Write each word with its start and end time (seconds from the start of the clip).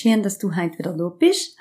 Schön, 0.00 0.22
dass 0.22 0.38
du 0.38 0.56
heute 0.56 0.78
wieder 0.78 0.94
da 0.94 1.10
bist. 1.10 1.58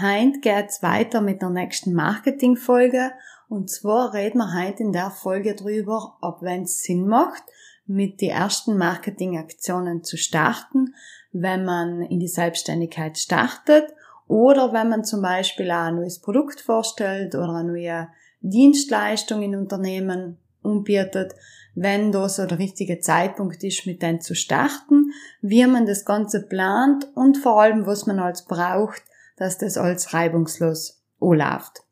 Heute 0.00 0.40
geht's 0.40 0.82
weiter 0.82 1.20
mit 1.20 1.40
der 1.40 1.50
nächsten 1.50 1.92
Marketing-Folge. 1.92 3.12
Und 3.48 3.70
zwar 3.70 4.12
reden 4.12 4.38
wir 4.38 4.60
heute 4.60 4.82
in 4.82 4.92
der 4.92 5.12
Folge 5.12 5.54
drüber, 5.54 6.18
ob 6.20 6.42
wenn 6.42 6.62
es 6.62 6.82
Sinn 6.82 7.06
macht, 7.06 7.44
mit 7.86 8.20
die 8.20 8.30
ersten 8.30 8.76
Marketingaktionen 8.76 10.02
zu 10.02 10.16
starten, 10.16 10.96
wenn 11.30 11.64
man 11.64 12.02
in 12.02 12.18
die 12.18 12.26
Selbstständigkeit 12.26 13.18
startet 13.18 13.84
oder 14.26 14.72
wenn 14.72 14.88
man 14.88 15.04
zum 15.04 15.22
Beispiel 15.22 15.70
ein 15.70 15.94
neues 15.94 16.18
Produkt 16.18 16.60
vorstellt 16.60 17.36
oder 17.36 17.50
eine 17.50 17.70
neue 17.70 18.08
Dienstleistung 18.40 19.42
in 19.42 19.54
Unternehmen 19.54 20.38
umbietet, 20.60 21.34
wenn 21.76 22.10
da 22.10 22.28
so 22.28 22.46
der 22.46 22.58
richtige 22.58 23.00
Zeitpunkt 23.00 23.62
ist, 23.62 23.86
mit 23.86 24.02
denen 24.02 24.22
zu 24.22 24.34
starten, 24.34 25.12
wie 25.42 25.64
man 25.66 25.86
das 25.86 26.06
Ganze 26.06 26.42
plant 26.42 27.06
und 27.14 27.36
vor 27.36 27.60
allem, 27.60 27.86
was 27.86 28.06
man 28.06 28.18
als 28.18 28.46
braucht, 28.46 29.02
dass 29.36 29.58
das 29.58 29.76
alles 29.76 30.14
reibungslos 30.14 31.02
läuft. 31.20 31.82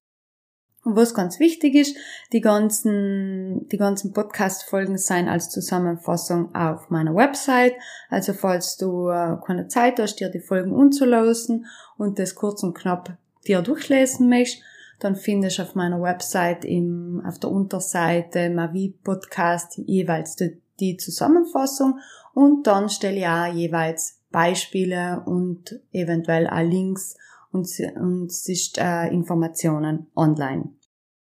Und 0.84 0.96
was 0.96 1.14
ganz 1.14 1.38
wichtig 1.38 1.74
ist, 1.74 1.96
die 2.32 2.40
ganzen, 2.40 3.68
die 3.68 3.76
ganzen 3.76 4.12
Podcast-Folgen 4.12 4.98
sein 4.98 5.28
als 5.28 5.50
Zusammenfassung 5.50 6.54
auf 6.54 6.90
meiner 6.90 7.14
Website. 7.14 7.74
Also 8.08 8.32
falls 8.32 8.76
du 8.76 9.08
äh, 9.08 9.36
keine 9.46 9.68
Zeit 9.68 9.98
hast, 9.98 10.16
dir 10.16 10.30
die 10.30 10.40
Folgen 10.40 10.72
unzulösen 10.72 11.66
und 11.96 12.18
das 12.18 12.34
kurz 12.34 12.62
und 12.62 12.74
knapp 12.74 13.16
dir 13.46 13.60
durchlesen 13.62 14.28
möchtest, 14.28 14.62
dann 15.00 15.16
findest 15.16 15.58
du 15.58 15.62
auf 15.62 15.74
meiner 15.74 16.00
Website 16.00 16.64
im, 16.64 17.22
auf 17.26 17.38
der 17.38 17.50
Unterseite 17.50 18.50
Mavi 18.50 18.94
Podcast 19.02 19.78
jeweils 19.78 20.36
die, 20.36 20.60
die 20.80 20.96
Zusammenfassung 20.96 21.98
und 22.32 22.66
dann 22.66 22.88
stelle 22.88 23.18
ich 23.18 23.26
auch 23.26 23.52
jeweils 23.52 24.20
Beispiele 24.30 25.22
und 25.26 25.80
eventuell 25.92 26.48
auch 26.48 26.62
Links 26.62 27.16
und, 27.52 27.68
und 27.96 28.26
ist 28.26 28.78
äh, 28.78 29.06
Informationen 29.08 30.08
online. 30.16 30.70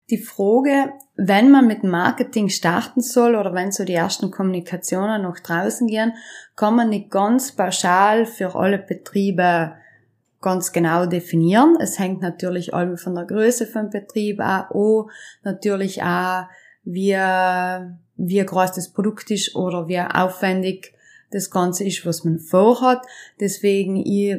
Die 0.09 0.17
Frage, 0.17 0.93
wenn 1.15 1.51
man 1.51 1.67
mit 1.67 1.83
Marketing 1.83 2.49
starten 2.49 3.01
soll 3.01 3.35
oder 3.35 3.53
wenn 3.53 3.71
so 3.71 3.85
die 3.85 3.93
ersten 3.93 4.31
Kommunikationen 4.31 5.21
noch 5.21 5.39
draußen 5.39 5.87
gehen, 5.87 6.13
kann 6.55 6.75
man 6.75 6.89
nicht 6.89 7.11
ganz 7.11 7.51
pauschal 7.51 8.25
für 8.25 8.55
alle 8.55 8.79
Betriebe 8.79 9.75
ganz 10.41 10.71
genau 10.71 11.05
definieren. 11.05 11.77
Es 11.79 11.99
hängt 11.99 12.21
natürlich 12.21 12.73
allem 12.73 12.97
von 12.97 13.15
der 13.15 13.25
Größe 13.25 13.67
vom 13.67 13.89
Betrieb 13.89 14.39
auch 14.39 15.05
an, 15.05 15.11
natürlich 15.43 16.01
auch, 16.03 16.45
wie, 16.83 17.17
wie 18.15 18.45
groß 18.45 18.71
das 18.71 18.89
Produkt 18.89 19.29
ist 19.31 19.55
oder 19.55 19.87
wie 19.87 19.99
aufwendig 19.99 20.93
das 21.31 21.51
Ganze 21.51 21.83
ist, 21.83 22.05
was 22.05 22.23
man 22.23 22.39
vorhat. 22.39 23.05
Deswegen, 23.39 23.97
ich 23.97 24.37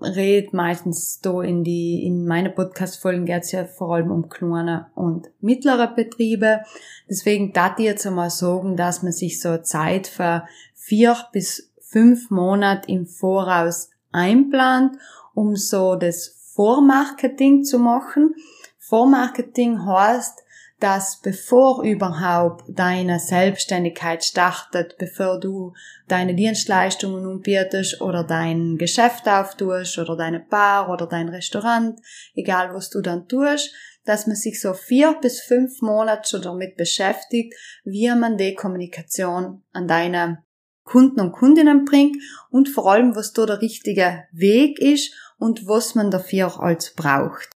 rede 0.00 0.54
meistens 0.56 1.20
da 1.20 1.42
in 1.42 1.64
die, 1.64 2.04
in 2.04 2.26
meine 2.26 2.50
Podcast-Folgen 2.50 3.26
geht's 3.26 3.52
ja 3.52 3.64
vor 3.64 3.94
allem 3.94 4.10
um 4.10 4.28
kleine 4.28 4.86
und 4.94 5.30
mittlere 5.40 5.88
Betriebe. 5.88 6.60
Deswegen 7.08 7.52
darf 7.52 7.78
ich 7.78 7.84
jetzt 7.84 8.06
einmal 8.06 8.30
sagen, 8.30 8.76
dass 8.76 9.02
man 9.02 9.12
sich 9.12 9.40
so 9.40 9.58
Zeit 9.58 10.06
für 10.06 10.44
vier 10.74 11.16
bis 11.32 11.70
fünf 11.80 12.30
Monate 12.30 12.90
im 12.90 13.06
Voraus 13.06 13.90
einplant, 14.12 14.96
um 15.34 15.56
so 15.56 15.96
das 15.96 16.38
Vormarketing 16.54 17.64
zu 17.64 17.78
machen. 17.78 18.34
Vormarketing 18.78 19.86
heißt, 19.86 20.42
dass 20.82 21.20
bevor 21.22 21.84
überhaupt 21.84 22.64
deine 22.68 23.20
Selbstständigkeit 23.20 24.24
startet, 24.24 24.96
bevor 24.98 25.38
du 25.38 25.74
deine 26.08 26.34
Dienstleistungen 26.34 27.24
anbietest 27.24 28.00
oder 28.00 28.24
dein 28.24 28.76
Geschäft 28.78 29.28
auftust 29.28 29.98
oder 29.98 30.16
deine 30.16 30.40
Bar 30.40 30.90
oder 30.90 31.06
dein 31.06 31.28
Restaurant, 31.28 32.00
egal 32.34 32.74
was 32.74 32.90
du 32.90 33.00
dann 33.00 33.28
tust, 33.28 33.72
dass 34.04 34.26
man 34.26 34.34
sich 34.34 34.60
so 34.60 34.74
vier 34.74 35.16
bis 35.20 35.40
fünf 35.40 35.80
Monate 35.82 36.28
schon 36.28 36.42
damit 36.42 36.76
beschäftigt, 36.76 37.54
wie 37.84 38.12
man 38.12 38.36
die 38.36 38.56
Kommunikation 38.56 39.62
an 39.72 39.86
deine 39.86 40.42
Kunden 40.84 41.20
und 41.20 41.32
Kundinnen 41.32 41.84
bringt 41.84 42.16
und 42.50 42.68
vor 42.68 42.90
allem, 42.90 43.14
was 43.14 43.32
da 43.32 43.46
der 43.46 43.60
richtige 43.60 44.24
Weg 44.32 44.78
ist 44.78 45.14
und 45.38 45.66
was 45.66 45.94
man 45.94 46.10
dafür 46.10 46.46
auch 46.48 46.58
als 46.60 46.94
braucht. 46.94 47.50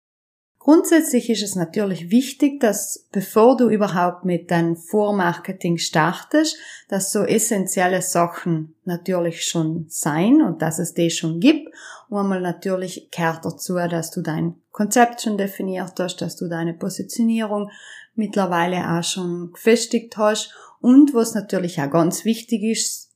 Grundsätzlich 0.63 1.29
ist 1.29 1.43
es 1.43 1.55
natürlich 1.57 2.09
wichtig, 2.09 2.61
dass 2.61 3.09
bevor 3.11 3.57
du 3.57 3.67
überhaupt 3.67 4.23
mit 4.23 4.49
deinem 4.49 4.77
Vormarketing 4.77 5.77
startest, 5.77 6.55
dass 6.87 7.11
so 7.11 7.23
essentielle 7.23 8.01
Sachen 8.01 8.73
natürlich 8.85 9.45
schon 9.45 9.87
sein 9.89 10.41
und 10.41 10.61
dass 10.61 10.79
es 10.79 10.93
die 10.93 11.09
schon 11.09 11.41
gibt. 11.41 11.67
Und 12.07 12.17
einmal 12.17 12.39
natürlich 12.39 13.09
gehört 13.11 13.43
dazu, 13.43 13.75
dass 13.75 14.11
du 14.11 14.21
dein 14.21 14.55
Konzept 14.71 15.21
schon 15.21 15.37
definiert 15.37 15.99
hast, 15.99 16.21
dass 16.21 16.37
du 16.37 16.47
deine 16.47 16.73
Positionierung 16.73 17.69
mittlerweile 18.15 18.89
auch 18.97 19.03
schon 19.03 19.51
gefestigt 19.51 20.15
hast 20.15 20.53
und 20.79 21.13
was 21.13 21.35
natürlich 21.35 21.81
auch 21.81 21.91
ganz 21.91 22.23
wichtig 22.23 22.63
ist, 22.63 23.12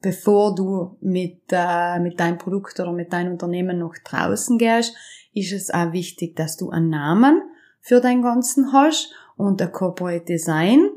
bevor 0.00 0.54
du 0.54 0.96
mit, 1.00 1.40
äh, 1.50 1.98
mit 1.98 2.20
deinem 2.20 2.38
Produkt 2.38 2.78
oder 2.80 2.92
mit 2.92 3.12
deinem 3.12 3.32
Unternehmen 3.32 3.78
noch 3.78 3.94
draußen 4.04 4.58
gehst, 4.58 4.94
ist 5.32 5.52
es 5.52 5.70
auch 5.70 5.92
wichtig, 5.92 6.36
dass 6.36 6.56
du 6.56 6.70
einen 6.70 6.90
Namen 6.90 7.42
für 7.80 8.00
dein 8.00 8.22
Ganzen 8.22 8.72
hast 8.72 9.12
und 9.36 9.60
ein 9.60 9.72
Corporate 9.72 10.24
Design. 10.24 10.90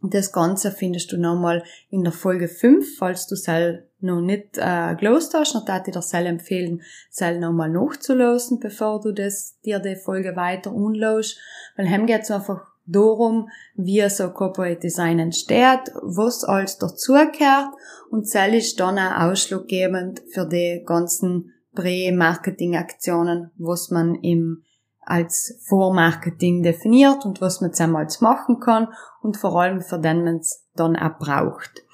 Das 0.00 0.32
Ganze 0.32 0.70
findest 0.70 1.12
du 1.12 1.16
nochmal 1.16 1.64
in 1.90 2.04
der 2.04 2.12
Folge 2.12 2.48
5, 2.48 2.98
falls 2.98 3.26
du 3.26 3.36
Sell 3.36 3.88
noch 4.00 4.20
nicht 4.20 4.58
äh, 4.58 4.94
gelost 4.96 5.32
hast, 5.34 5.54
dann 5.54 5.66
würde 5.66 5.84
ich 5.86 5.94
dir 5.94 6.02
Sell 6.02 6.26
empfehlen, 6.26 6.82
Sell 7.10 7.40
nochmal 7.40 7.70
nachzulösen, 7.70 8.60
bevor 8.60 9.00
du 9.00 9.12
das, 9.12 9.58
dir 9.64 9.78
die 9.78 9.96
Folge 9.96 10.36
weiter 10.36 10.72
unlost. 10.72 11.38
Weil 11.76 11.86
hem 11.86 12.06
geht 12.06 12.22
es 12.22 12.30
einfach 12.30 12.73
darum, 12.86 13.48
wie 13.74 14.08
so 14.08 14.30
Corporate 14.30 14.80
Design 14.80 15.18
entsteht, 15.18 15.90
was 16.02 16.44
alles 16.44 16.78
dazugehört 16.78 17.70
und 18.10 18.28
Sell 18.28 18.54
ist 18.54 18.78
dann 18.78 18.98
auch 18.98 19.30
ausschlaggebend 19.30 20.22
für 20.32 20.46
die 20.46 20.82
ganzen 20.86 21.52
Prä-Marketing-Aktionen, 21.74 23.50
was 23.56 23.90
man 23.90 24.14
im 24.16 24.62
als 25.06 25.58
Vormarketing 25.66 26.62
definiert 26.62 27.26
und 27.26 27.40
was 27.40 27.60
man 27.60 27.72
damals 27.72 28.20
machen 28.20 28.58
kann 28.60 28.88
und 29.20 29.36
vor 29.36 29.60
allem 29.60 29.82
für 29.82 29.98
den 29.98 30.24
man 30.24 30.36
es 30.36 30.64
dann 30.74 30.96
auch 30.96 31.18
braucht. 31.18 31.84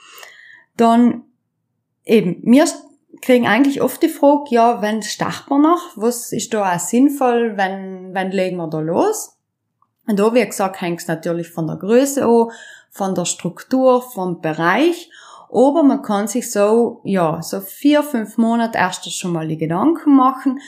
Dann 0.76 1.24
eben, 2.04 2.40
wir 2.42 2.66
kriegen 3.20 3.46
eigentlich 3.46 3.82
oft 3.82 4.02
die 4.02 4.08
Frage, 4.08 4.44
ja, 4.50 4.80
wenn 4.80 5.02
starten 5.02 5.50
wir 5.50 5.58
noch, 5.58 5.96
was 5.96 6.32
ist 6.32 6.54
da 6.54 6.74
auch 6.74 6.78
sinnvoll, 6.78 7.56
wenn, 7.56 8.14
wenn 8.14 8.30
legen 8.30 8.56
wir 8.58 8.68
da 8.68 8.78
los? 8.78 9.36
Und 10.06 10.18
da, 10.18 10.34
wie 10.34 10.44
gesagt, 10.44 10.80
hängt 10.80 11.00
es 11.00 11.08
natürlich 11.08 11.50
von 11.50 11.66
der 11.66 11.76
Größe 11.76 12.24
an, 12.24 12.50
von 12.90 13.14
der 13.14 13.24
Struktur, 13.24 14.02
vom 14.02 14.40
Bereich. 14.40 15.10
Aber 15.52 15.82
man 15.82 16.02
kann 16.02 16.28
sich 16.28 16.50
so, 16.50 17.00
ja, 17.04 17.42
so 17.42 17.60
vier, 17.60 18.02
fünf 18.02 18.38
Monate 18.38 18.78
erst 18.78 19.12
schon 19.12 19.32
mal 19.32 19.48
die 19.48 19.58
Gedanken 19.58 20.14
machen, 20.14 20.60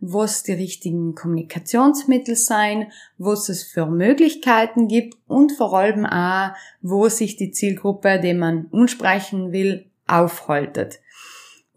was 0.00 0.42
die 0.42 0.52
richtigen 0.52 1.14
Kommunikationsmittel 1.14 2.34
sein, 2.34 2.90
was 3.18 3.50
es 3.50 3.62
für 3.62 3.86
Möglichkeiten 3.86 4.88
gibt 4.88 5.18
und 5.26 5.52
vor 5.52 5.74
allem 5.74 6.06
auch, 6.06 6.52
wo 6.80 7.08
sich 7.08 7.36
die 7.36 7.50
Zielgruppe, 7.50 8.18
die 8.18 8.32
man 8.32 8.68
ansprechen 8.72 9.52
will, 9.52 9.86
aufhaltet. 10.06 11.00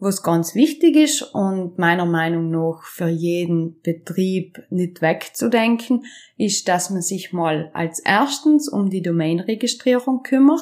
Was 0.04 0.22
ganz 0.22 0.54
wichtig 0.54 0.96
ist 0.96 1.22
und 1.22 1.78
meiner 1.78 2.04
Meinung 2.04 2.50
nach 2.50 2.82
für 2.82 3.08
jeden 3.08 3.80
Betrieb 3.80 4.62
nicht 4.68 5.00
wegzudenken, 5.00 6.04
ist, 6.36 6.68
dass 6.68 6.90
man 6.90 7.00
sich 7.00 7.32
mal 7.32 7.70
als 7.72 8.00
erstens 8.00 8.68
um 8.68 8.90
die 8.90 9.00
Domainregistrierung 9.00 10.22
kümmert. 10.22 10.60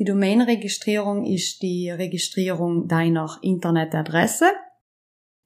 Die 0.00 0.04
Domainregistrierung 0.04 1.24
ist 1.24 1.62
die 1.62 1.88
Registrierung 1.88 2.88
deiner 2.88 3.38
Internetadresse. 3.42 4.46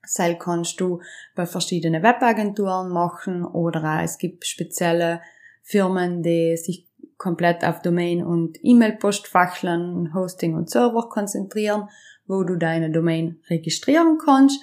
Sei 0.07 0.37
kannst 0.37 0.81
du 0.81 1.03
bei 1.35 1.45
verschiedenen 1.45 2.03
Webagenturen 2.03 2.89
machen 2.89 3.45
oder 3.45 4.01
es 4.03 4.17
gibt 4.17 4.47
spezielle 4.47 5.21
Firmen, 5.63 6.23
die 6.23 6.57
sich 6.57 6.89
komplett 7.19 7.63
auf 7.63 7.83
Domain- 7.83 8.25
und 8.25 8.59
E-Mail-Postfachlern, 8.63 10.15
Hosting 10.15 10.55
und 10.55 10.71
Server 10.71 11.11
konzentrieren, 11.11 11.91
wo 12.27 12.43
du 12.45 12.57
deine 12.57 12.91
Domain 12.91 13.41
registrieren 13.49 14.19
kannst. 14.25 14.61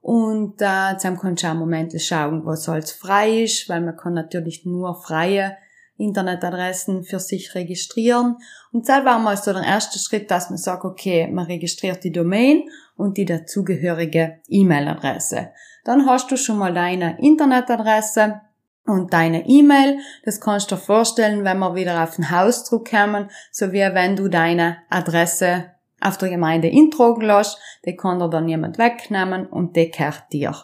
Und 0.00 0.60
äh, 0.62 0.96
dann 1.02 1.18
kannst 1.18 1.42
du 1.42 1.48
auch 1.48 1.54
Moment 1.54 2.00
schauen, 2.00 2.44
was 2.44 2.68
als 2.68 2.92
frei 2.92 3.42
ist, 3.42 3.68
weil 3.68 3.82
man 3.82 3.96
kann 3.96 4.14
natürlich 4.14 4.64
nur 4.64 4.94
freie 4.94 5.56
Internetadressen 6.00 7.04
für 7.04 7.20
sich 7.20 7.54
registrieren. 7.54 8.36
Und 8.72 8.88
das 8.88 9.04
war 9.04 9.18
mal 9.18 9.36
so 9.36 9.52
der 9.52 9.62
erste 9.62 9.98
Schritt, 9.98 10.30
dass 10.30 10.48
man 10.48 10.56
sagt, 10.56 10.84
okay, 10.84 11.28
man 11.30 11.46
registriert 11.46 12.02
die 12.02 12.12
Domain 12.12 12.64
und 12.96 13.18
die 13.18 13.26
dazugehörige 13.26 14.40
E-Mail-Adresse. 14.48 15.50
Dann 15.84 16.06
hast 16.06 16.30
du 16.30 16.36
schon 16.36 16.58
mal 16.58 16.72
deine 16.72 17.18
Internetadresse 17.20 18.40
und 18.86 19.12
deine 19.12 19.46
E-Mail. 19.46 19.98
Das 20.24 20.40
kannst 20.40 20.70
du 20.70 20.76
dir 20.76 20.80
vorstellen, 20.80 21.44
wenn 21.44 21.58
wir 21.58 21.74
wieder 21.74 22.02
auf 22.02 22.16
den 22.16 22.30
Haus 22.30 22.64
zurückkommen, 22.64 23.30
so 23.52 23.72
wie 23.72 23.80
wenn 23.80 24.16
du 24.16 24.28
deine 24.28 24.78
Adresse 24.88 25.66
auf 26.00 26.18
der 26.18 26.30
Gemeinde 26.30 26.68
intragen 26.68 27.22
lässt, 27.22 27.58
die 27.84 27.96
kann 27.96 28.18
dir 28.18 28.28
dann 28.28 28.48
jemand 28.48 28.78
wegnehmen 28.78 29.46
und 29.46 29.76
die 29.76 29.90
gehört 29.90 30.24
dir. 30.32 30.54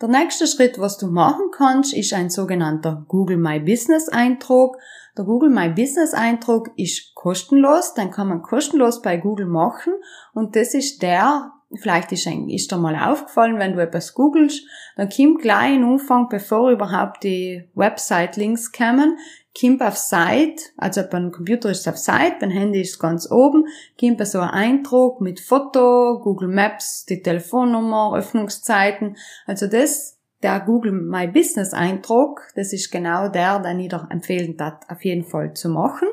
Der 0.00 0.08
nächste 0.08 0.46
Schritt, 0.46 0.78
was 0.78 0.98
du 0.98 1.06
machen 1.06 1.50
kannst, 1.50 1.94
ist 1.94 2.12
ein 2.12 2.28
sogenannter 2.28 3.04
Google 3.08 3.38
My 3.38 3.60
Business 3.60 4.08
Eintrag. 4.08 4.76
Der 5.16 5.24
Google 5.24 5.50
My 5.50 5.70
Business 5.70 6.12
Eintrag 6.12 6.70
ist 6.76 7.14
kostenlos, 7.14 7.94
den 7.94 8.10
kann 8.10 8.28
man 8.28 8.42
kostenlos 8.42 9.00
bei 9.00 9.16
Google 9.16 9.46
machen 9.46 9.94
und 10.34 10.56
das 10.56 10.74
ist 10.74 11.00
der, 11.00 11.52
vielleicht 11.78 12.12
ist, 12.12 12.26
ein, 12.26 12.48
ist 12.48 12.70
dir 12.70 12.78
mal 12.78 12.96
aufgefallen, 12.96 13.58
wenn 13.58 13.74
du 13.74 13.82
etwas 13.82 14.14
googelst, 14.14 14.64
dann 14.96 15.08
kommt 15.08 15.42
gleich 15.42 15.76
im 15.76 15.88
Umfang, 15.88 16.28
bevor 16.28 16.70
überhaupt 16.70 17.24
die 17.24 17.64
Website-Links 17.74 18.72
kommen, 18.72 19.18
kommt 19.58 19.82
auf 19.82 19.96
Site, 19.96 20.62
also 20.76 21.02
beim 21.08 21.30
Computer 21.30 21.70
ist 21.70 21.80
es 21.80 21.88
auf 21.88 21.96
Site, 21.96 22.36
beim 22.40 22.50
Handy 22.50 22.80
ist 22.80 22.90
es 22.90 22.98
ganz 22.98 23.30
oben, 23.30 23.66
kommt 23.98 24.26
so 24.26 24.40
ein 24.40 24.50
Eindruck 24.50 25.20
mit 25.20 25.40
Foto, 25.40 26.20
Google 26.22 26.48
Maps, 26.48 27.04
die 27.06 27.22
Telefonnummer, 27.22 28.14
Öffnungszeiten. 28.16 29.16
Also 29.46 29.66
das, 29.66 30.18
der 30.42 30.60
Google 30.60 30.92
My 30.92 31.28
Business 31.28 31.72
Eindruck, 31.72 32.48
das 32.56 32.72
ist 32.72 32.90
genau 32.90 33.28
der, 33.28 33.60
den 33.60 33.80
ich 33.80 33.88
dir 33.88 34.06
empfehlen 34.10 34.56
hat, 34.58 34.90
auf 34.90 35.04
jeden 35.04 35.24
Fall 35.24 35.54
zu 35.54 35.68
machen. 35.68 36.08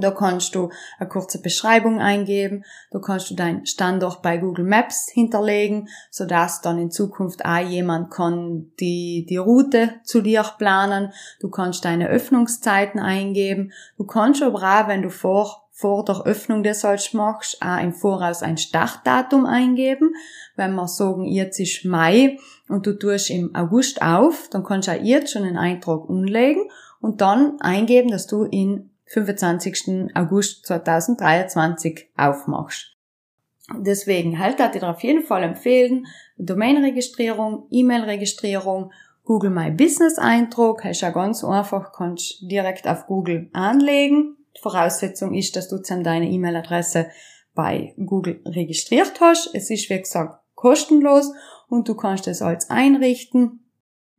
Da 0.00 0.10
kannst 0.10 0.54
du 0.54 0.70
eine 0.98 1.08
kurze 1.08 1.40
Beschreibung 1.40 2.00
eingeben, 2.00 2.64
da 2.90 2.98
kannst 2.98 3.30
du 3.30 3.34
deinen 3.34 3.66
Standort 3.66 4.22
bei 4.22 4.36
Google 4.38 4.64
Maps 4.64 5.08
hinterlegen, 5.12 5.88
so 6.10 6.24
dass 6.24 6.60
dann 6.60 6.78
in 6.78 6.90
Zukunft 6.90 7.44
auch 7.44 7.58
jemand 7.58 8.10
kann 8.10 8.70
die, 8.80 9.26
die 9.28 9.36
Route 9.36 9.94
zu 10.04 10.20
dir 10.20 10.44
planen. 10.58 11.12
Du 11.40 11.48
kannst 11.50 11.84
deine 11.84 12.08
Öffnungszeiten 12.08 13.00
eingeben. 13.00 13.72
Du 13.96 14.04
kannst 14.04 14.42
aber 14.42 14.58
auch, 14.58 14.88
wenn 14.88 15.02
du 15.02 15.10
vor, 15.10 15.68
vor 15.70 16.04
der 16.04 16.22
Öffnung 16.24 16.62
des 16.62 16.80
Salz 16.80 17.12
machst, 17.12 17.60
auch 17.60 17.82
im 17.82 17.92
Voraus 17.92 18.42
ein 18.42 18.58
Startdatum 18.58 19.44
eingeben. 19.44 20.14
Wenn 20.56 20.74
wir 20.74 20.86
sagen, 20.86 21.24
jetzt 21.24 21.58
ist 21.58 21.84
Mai 21.84 22.38
und 22.68 22.86
du 22.86 22.96
tust 22.96 23.30
im 23.30 23.54
August 23.54 24.00
auf, 24.00 24.48
dann 24.50 24.64
kannst 24.64 24.88
du 24.88 24.92
auch 24.92 25.02
jetzt 25.02 25.32
schon 25.32 25.42
einen 25.42 25.58
Eintrag 25.58 26.08
umlegen 26.08 26.68
und 27.00 27.20
dann 27.20 27.60
eingeben, 27.60 28.10
dass 28.10 28.26
du 28.26 28.44
in 28.44 28.90
25. 29.06 30.14
August 30.14 30.66
2023 30.66 32.10
aufmachst. 32.16 32.96
Deswegen 33.78 34.38
halt 34.38 34.60
ich 34.60 34.80
dir 34.80 34.88
auf 34.88 35.02
jeden 35.02 35.24
Fall 35.24 35.42
empfehlen, 35.42 36.06
Domainregistrierung, 36.36 37.66
E-Mail-Registrierung, 37.70 38.92
Google 39.24 39.50
My 39.50 39.70
Business 39.70 40.18
Eintrag, 40.18 40.84
hast 40.84 41.00
ja 41.00 41.10
ganz 41.10 41.42
einfach, 41.42 41.92
kannst 41.92 42.42
direkt 42.42 42.86
auf 42.86 43.06
Google 43.06 43.48
anlegen. 43.54 44.36
Die 44.56 44.60
Voraussetzung 44.60 45.32
ist, 45.32 45.56
dass 45.56 45.68
du 45.68 45.78
dann 45.78 46.04
deine 46.04 46.28
E-Mail-Adresse 46.28 47.08
bei 47.54 47.94
Google 47.96 48.42
registriert 48.44 49.20
hast. 49.20 49.50
Es 49.54 49.70
ist, 49.70 49.88
wie 49.88 49.98
gesagt, 49.98 50.40
kostenlos 50.54 51.32
und 51.68 51.88
du 51.88 51.94
kannst 51.94 52.28
es 52.28 52.42
als 52.42 52.68
einrichten 52.68 53.63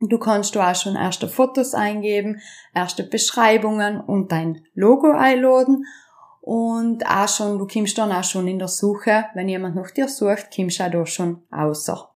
Du 0.00 0.18
kannst 0.18 0.54
du 0.54 0.60
auch 0.60 0.74
schon 0.74 0.94
erste 0.94 1.28
Fotos 1.28 1.72
eingeben, 1.72 2.40
erste 2.74 3.02
Beschreibungen 3.02 4.00
und 4.00 4.30
dein 4.30 4.62
Logo 4.74 5.10
einladen. 5.10 5.84
Und 6.42 7.06
auch 7.06 7.28
schon, 7.28 7.58
du 7.58 7.66
kommst 7.66 7.98
dann 7.98 8.12
auch 8.12 8.22
schon 8.22 8.46
in 8.46 8.58
der 8.58 8.68
Suche, 8.68 9.24
wenn 9.34 9.48
jemand 9.48 9.74
nach 9.74 9.90
dir 9.90 10.08
sucht, 10.08 10.54
kommst 10.54 10.78
du 10.78 10.84
auch 10.84 10.90
da 10.90 11.06
schon 11.06 11.42
außer. 11.50 12.10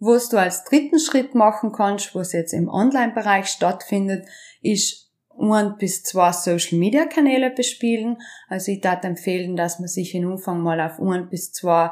Was 0.00 0.28
du 0.28 0.36
als 0.38 0.64
dritten 0.64 1.00
Schritt 1.00 1.34
machen 1.34 1.72
kannst, 1.72 2.14
was 2.14 2.32
jetzt 2.32 2.52
im 2.52 2.68
Online-Bereich 2.68 3.46
stattfindet, 3.46 4.28
ist 4.62 5.10
ein 5.40 5.76
bis 5.78 6.02
zwei 6.02 6.32
Social 6.32 6.78
Media 6.78 7.06
Kanäle 7.06 7.50
bespielen. 7.50 8.18
Also 8.48 8.70
ich 8.70 8.84
würde 8.84 9.08
empfehlen, 9.08 9.56
dass 9.56 9.78
man 9.78 9.88
sich 9.88 10.14
in 10.14 10.26
Umfang 10.26 10.60
mal 10.60 10.80
auf 10.80 11.00
ein 11.00 11.28
bis 11.28 11.52
zwei 11.52 11.90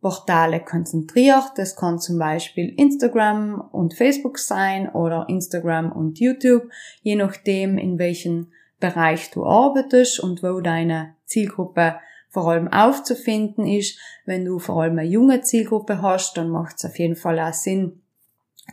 Portale 0.00 0.60
konzentriert. 0.60 1.52
Das 1.56 1.76
kann 1.76 1.98
zum 1.98 2.18
Beispiel 2.18 2.72
Instagram 2.76 3.60
und 3.72 3.94
Facebook 3.94 4.38
sein 4.38 4.88
oder 4.88 5.26
Instagram 5.28 5.92
und 5.92 6.18
YouTube, 6.18 6.70
je 7.02 7.16
nachdem, 7.16 7.76
in 7.78 7.98
welchem 7.98 8.48
Bereich 8.78 9.30
du 9.30 9.44
arbeitest 9.44 10.20
und 10.20 10.42
wo 10.42 10.60
deine 10.60 11.14
Zielgruppe 11.26 11.96
vor 12.30 12.48
allem 12.48 12.68
aufzufinden 12.68 13.66
ist. 13.66 13.98
Wenn 14.24 14.44
du 14.44 14.58
vor 14.58 14.82
allem 14.82 14.98
eine 14.98 15.08
junge 15.08 15.42
Zielgruppe 15.42 16.00
hast, 16.00 16.36
dann 16.36 16.48
macht 16.48 16.76
es 16.78 16.84
auf 16.86 16.98
jeden 16.98 17.16
Fall 17.16 17.38
auch 17.38 17.52
Sinn, 17.52 18.00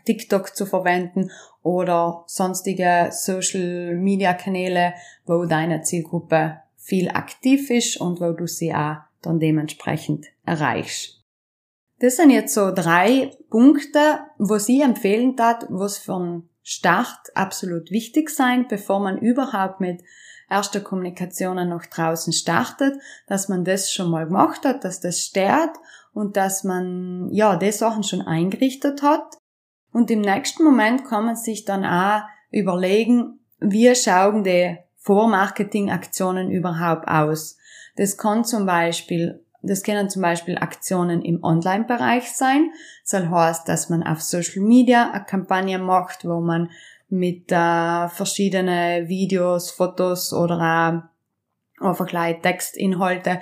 TikTok 0.06 0.56
zu 0.56 0.66
verwenden 0.66 1.32
oder 1.62 2.24
sonstige 2.28 3.10
Social 3.12 3.96
Media 3.96 4.34
Kanäle, 4.34 4.94
wo 5.26 5.46
deine 5.46 5.82
Zielgruppe 5.82 6.62
viel 6.78 7.10
aktiv 7.10 7.70
ist 7.70 8.00
und 8.00 8.22
wo 8.22 8.32
du 8.32 8.48
sie 8.48 8.74
auch 8.74 8.98
dann 9.22 9.40
dementsprechend 9.40 10.28
erreichst. 10.46 11.17
Das 12.00 12.18
sind 12.18 12.30
jetzt 12.30 12.54
so 12.54 12.72
drei 12.72 13.32
Punkte, 13.50 14.20
wo 14.38 14.58
sie 14.58 14.82
empfehlen 14.82 15.36
hat, 15.40 15.66
was 15.70 16.08
einen 16.08 16.50
Start 16.62 17.36
absolut 17.36 17.92
wichtig 17.92 18.30
sein, 18.30 18.68
bevor 18.68 19.00
man 19.00 19.18
überhaupt 19.18 19.80
mit 19.80 20.04
erster 20.50 20.80
Kommunikationen 20.80 21.70
nach 21.70 21.86
draußen 21.86 22.34
startet, 22.34 23.02
dass 23.28 23.50
man 23.50 23.64
das 23.64 23.92
schon 23.92 24.12
mal 24.12 24.26
gemacht 24.26 24.66
hat, 24.66 24.84
dass 24.84 25.00
das 25.00 25.22
stört 25.22 25.76
und 26.14 26.38
dass 26.38 26.64
man, 26.64 27.30
ja, 27.32 27.56
die 27.56 27.72
Sachen 27.72 28.04
schon 28.04 28.22
eingerichtet 28.22 29.02
hat. 29.02 29.38
Und 29.92 30.12
im 30.12 30.22
nächsten 30.22 30.64
Moment 30.64 31.06
kann 31.06 31.26
man 31.26 31.36
sich 31.36 31.66
dann 31.66 31.86
auch 31.86 32.22
überlegen, 32.52 33.40
wie 33.60 33.94
schauen 33.96 34.44
die 34.44 34.78
Vormarketing-Aktionen 34.98 36.52
überhaupt 36.52 37.08
aus. 37.08 37.58
Das 37.96 38.18
kann 38.18 38.46
zum 38.46 38.66
Beispiel 38.66 39.44
das 39.62 39.84
können 39.84 40.10
zum 40.10 40.22
Beispiel 40.22 40.58
Aktionen 40.58 41.22
im 41.22 41.44
Online-Bereich 41.44 42.32
sein. 42.32 42.72
Das 43.10 43.26
heißt, 43.26 43.68
dass 43.68 43.90
man 43.90 44.04
auf 44.04 44.22
Social 44.22 44.62
Media 44.62 45.12
eine 45.12 45.26
Kampagne 45.26 45.80
macht, 45.80 46.26
wo 46.26 46.40
man 46.40 46.70
mit 47.10 47.52
äh, 47.52 48.08
verschiedenen 48.10 49.08
Videos, 49.08 49.72
Fotos 49.72 50.34
oder 50.34 51.10
auch 51.80 51.90
einfach 51.90 52.08
gleich 52.08 52.42
Textinhalte 52.42 53.40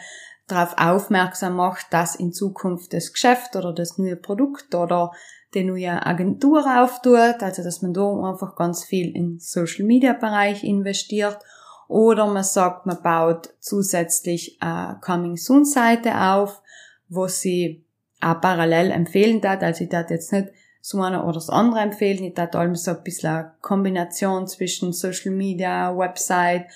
darauf 0.48 0.77
aufmerksam 0.77 1.55
macht, 1.55 1.88
dass 1.91 2.15
in 2.15 2.31
Zukunft 2.31 2.93
das 2.93 3.12
Geschäft 3.12 3.55
oder 3.55 3.74
das 3.74 3.98
neue 3.98 4.15
Produkt 4.15 4.75
oder 4.75 5.12
die 5.53 5.63
neue 5.63 6.05
Agentur 6.05 6.65
auftut, 6.81 7.41
also 7.41 7.63
dass 7.63 7.81
man 7.81 7.93
da 7.93 8.29
einfach 8.29 8.55
ganz 8.55 8.84
viel 8.84 9.15
in 9.15 9.39
Social 9.39 9.86
Media 9.86 10.13
Bereich 10.13 10.63
investiert 10.63 11.39
oder 11.88 12.27
man 12.27 12.44
sagt, 12.44 12.86
man 12.86 13.01
baut 13.01 13.54
zusätzlich 13.60 14.58
eine 14.62 15.00
Coming 15.01 15.38
Soon 15.38 15.65
Seite 15.65 16.20
auf, 16.20 16.62
wo 17.10 17.27
sie 17.27 17.86
auch 18.22 18.42
parallel 18.42 18.92
empfehlen 18.92 19.42
hat. 19.44 19.63
Also 19.63 19.84
ich 19.84 19.89
darf 19.89 20.10
jetzt 20.10 20.32
nicht 20.32 20.50
so 20.82 21.01
eine 21.01 21.24
oder 21.24 21.34
das 21.34 21.50
andere 21.50 21.82
empfehlen. 21.82 22.24
Ich 22.24 22.34
darf 22.34 22.56
allem 22.56 22.75
so 22.75 22.92
ein 22.92 23.04
bisschen 23.04 23.30
eine 23.30 23.51
Kombination 23.62 24.48
zwischen 24.48 24.94
Social 24.94 25.32
Media, 25.32 25.96
Website, 25.98 26.68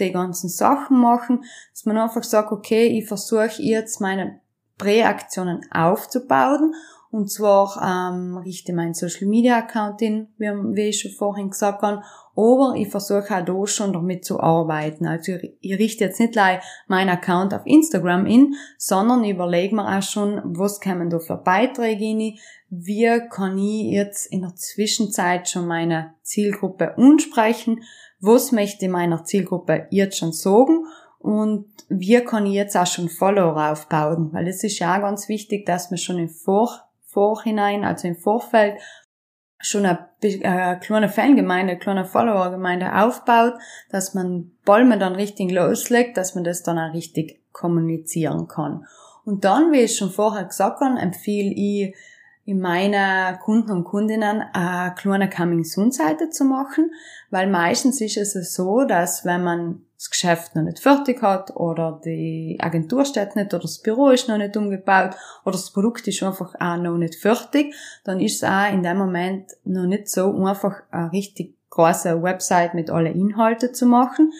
die 0.00 0.12
ganzen 0.12 0.48
Sachen 0.48 1.00
machen, 1.00 1.44
dass 1.72 1.84
man 1.84 1.98
einfach 1.98 2.22
sagt, 2.22 2.52
okay, 2.52 2.86
ich 2.86 3.06
versuche 3.06 3.62
jetzt 3.62 4.00
meine 4.00 4.40
Präaktionen 4.76 5.60
aufzubauen 5.72 6.74
und 7.10 7.30
zwar 7.30 7.80
ähm, 7.82 8.36
richte 8.36 8.74
meinen 8.74 8.92
Social 8.92 9.28
Media 9.28 9.58
Account 9.58 10.02
in, 10.02 10.28
wie, 10.36 10.46
wie 10.46 10.88
ich 10.88 11.00
schon 11.00 11.12
vorhin 11.12 11.50
gesagt 11.50 11.82
habe, 11.82 12.02
aber 12.36 12.74
ich 12.76 12.88
versuche 12.88 13.34
auch 13.34 13.44
da 13.44 13.66
schon 13.66 13.92
damit 13.92 14.24
zu 14.24 14.38
arbeiten. 14.38 15.06
Also 15.06 15.32
ich, 15.32 15.56
ich 15.60 15.78
richte 15.78 16.04
jetzt 16.04 16.20
nicht 16.20 16.32
gleich 16.32 16.62
meinen 16.86 17.08
Account 17.08 17.54
auf 17.54 17.62
Instagram 17.64 18.26
in, 18.26 18.54
sondern 18.76 19.24
überlege 19.24 19.74
mir 19.74 19.98
auch 19.98 20.02
schon, 20.02 20.40
was 20.44 20.80
kommen 20.80 21.08
da 21.08 21.18
für 21.18 21.36
Beiträge 21.36 22.04
in, 22.04 22.38
wie 22.70 23.20
kann 23.30 23.56
ich 23.58 23.92
jetzt 23.92 24.26
in 24.30 24.42
der 24.42 24.54
Zwischenzeit 24.54 25.48
schon 25.48 25.66
meine 25.66 26.14
Zielgruppe 26.22 26.98
ansprechen, 26.98 27.82
was 28.20 28.52
möchte 28.52 28.84
ich 28.84 28.90
meiner 28.90 29.24
Zielgruppe 29.24 29.86
jetzt 29.90 30.18
schon 30.18 30.32
sagen? 30.32 30.84
Und 31.18 31.66
wie 31.88 32.20
kann 32.20 32.46
ich 32.46 32.52
jetzt 32.52 32.76
auch 32.76 32.86
schon 32.86 33.08
Follower 33.08 33.72
aufbauen, 33.72 34.30
weil 34.32 34.46
es 34.46 34.62
ist 34.62 34.78
ja 34.78 34.96
auch 34.96 35.00
ganz 35.00 35.28
wichtig, 35.28 35.66
dass 35.66 35.90
man 35.90 35.98
schon 35.98 36.18
im 36.18 36.28
Vor 36.28 36.87
Vorhinein, 37.18 37.84
also 37.84 38.06
im 38.06 38.14
Vorfeld, 38.14 38.80
schon 39.58 39.84
eine, 39.84 40.08
eine 40.22 40.74
äh, 40.74 40.76
kleine 40.76 41.08
Fangemeinde, 41.08 41.72
eine 41.72 41.80
kleine 41.80 42.04
Followergemeinde 42.04 42.94
aufbaut, 42.94 43.54
dass 43.90 44.14
man 44.14 44.52
Bäume 44.64 44.98
dann 44.98 45.16
richtig 45.16 45.50
loslegt, 45.50 46.16
dass 46.16 46.36
man 46.36 46.44
das 46.44 46.62
dann 46.62 46.78
auch 46.78 46.94
richtig 46.94 47.40
kommunizieren 47.50 48.46
kann. 48.46 48.86
Und 49.24 49.44
dann, 49.44 49.72
wie 49.72 49.80
ich 49.80 49.96
schon 49.96 50.10
vorher 50.10 50.44
gesagt 50.44 50.80
habe, 50.80 51.00
empfehle 51.00 51.52
ich 51.56 51.96
in 52.48 52.60
meiner 52.60 53.34
Kunden 53.44 53.70
und 53.72 53.84
Kundinnen 53.84 54.42
eine 54.54 54.94
kleine 54.94 55.28
Coming-Soon-Seite 55.28 56.30
zu 56.30 56.46
machen, 56.46 56.92
weil 57.28 57.46
meistens 57.46 58.00
ist 58.00 58.16
es 58.16 58.54
so, 58.54 58.84
dass 58.84 59.26
wenn 59.26 59.44
man 59.44 59.82
das 59.96 60.08
Geschäft 60.08 60.56
noch 60.56 60.62
nicht 60.62 60.78
fertig 60.78 61.20
hat 61.20 61.54
oder 61.54 62.00
die 62.02 62.56
Agentur 62.58 63.04
steht 63.04 63.36
nicht 63.36 63.52
oder 63.52 63.64
das 63.64 63.82
Büro 63.82 64.08
ist 64.08 64.30
noch 64.30 64.38
nicht 64.38 64.56
umgebaut 64.56 65.14
oder 65.44 65.52
das 65.52 65.70
Produkt 65.70 66.08
ist 66.08 66.22
einfach 66.22 66.54
auch 66.58 66.78
noch 66.78 66.96
nicht 66.96 67.16
fertig, 67.16 67.74
dann 68.04 68.18
ist 68.18 68.42
es 68.42 68.48
auch 68.48 68.72
in 68.72 68.82
dem 68.82 68.96
Moment 68.96 69.50
noch 69.64 69.84
nicht 69.84 70.08
so 70.08 70.34
einfach 70.42 70.84
eine 70.90 71.12
richtig 71.12 71.54
große 71.68 72.22
Website 72.22 72.72
mit 72.72 72.88
allen 72.88 73.14
Inhalten 73.14 73.74
zu 73.74 73.84
machen. 73.84 74.32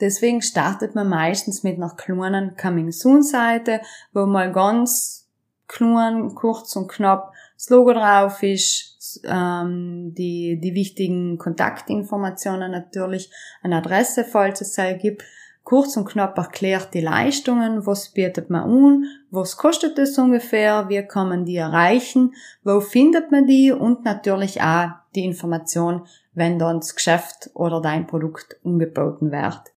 Deswegen 0.00 0.42
startet 0.42 0.96
man 0.96 1.08
meistens 1.08 1.62
mit 1.62 1.76
einer 1.76 1.94
kleinen 1.94 2.56
Coming-Soon-Seite, 2.56 3.82
wo 4.12 4.26
mal 4.26 4.50
ganz 4.50 5.22
klein, 5.68 6.34
kurz 6.34 6.76
und 6.76 6.88
knapp 6.88 7.31
das 7.62 7.70
Logo 7.70 7.92
drauf 7.92 8.42
ist, 8.42 9.20
ähm, 9.22 10.12
die, 10.18 10.58
die 10.60 10.74
wichtigen 10.74 11.38
Kontaktinformationen 11.38 12.72
natürlich, 12.72 13.30
eine 13.62 13.76
Adresse, 13.76 14.24
falls 14.24 14.60
es 14.62 14.74
sei 14.74 14.94
gibt, 14.94 15.22
kurz 15.62 15.96
und 15.96 16.06
knapp 16.06 16.36
erklärt 16.38 16.92
die 16.92 17.02
Leistungen, 17.02 17.86
was 17.86 18.08
bietet 18.08 18.50
man 18.50 18.62
an, 18.64 19.04
was 19.30 19.56
kostet 19.56 19.96
es 20.00 20.18
ungefähr, 20.18 20.88
wie 20.88 21.02
kann 21.02 21.28
man 21.28 21.44
die 21.44 21.54
erreichen, 21.54 22.34
wo 22.64 22.80
findet 22.80 23.30
man 23.30 23.46
die 23.46 23.70
und 23.70 24.04
natürlich 24.04 24.60
auch 24.60 24.88
die 25.14 25.24
Information, 25.24 26.04
wenn 26.32 26.58
dann 26.58 26.80
das 26.80 26.96
Geschäft 26.96 27.48
oder 27.54 27.80
dein 27.80 28.08
Produkt 28.08 28.56
umgeboten 28.64 29.30
wird. 29.30 29.72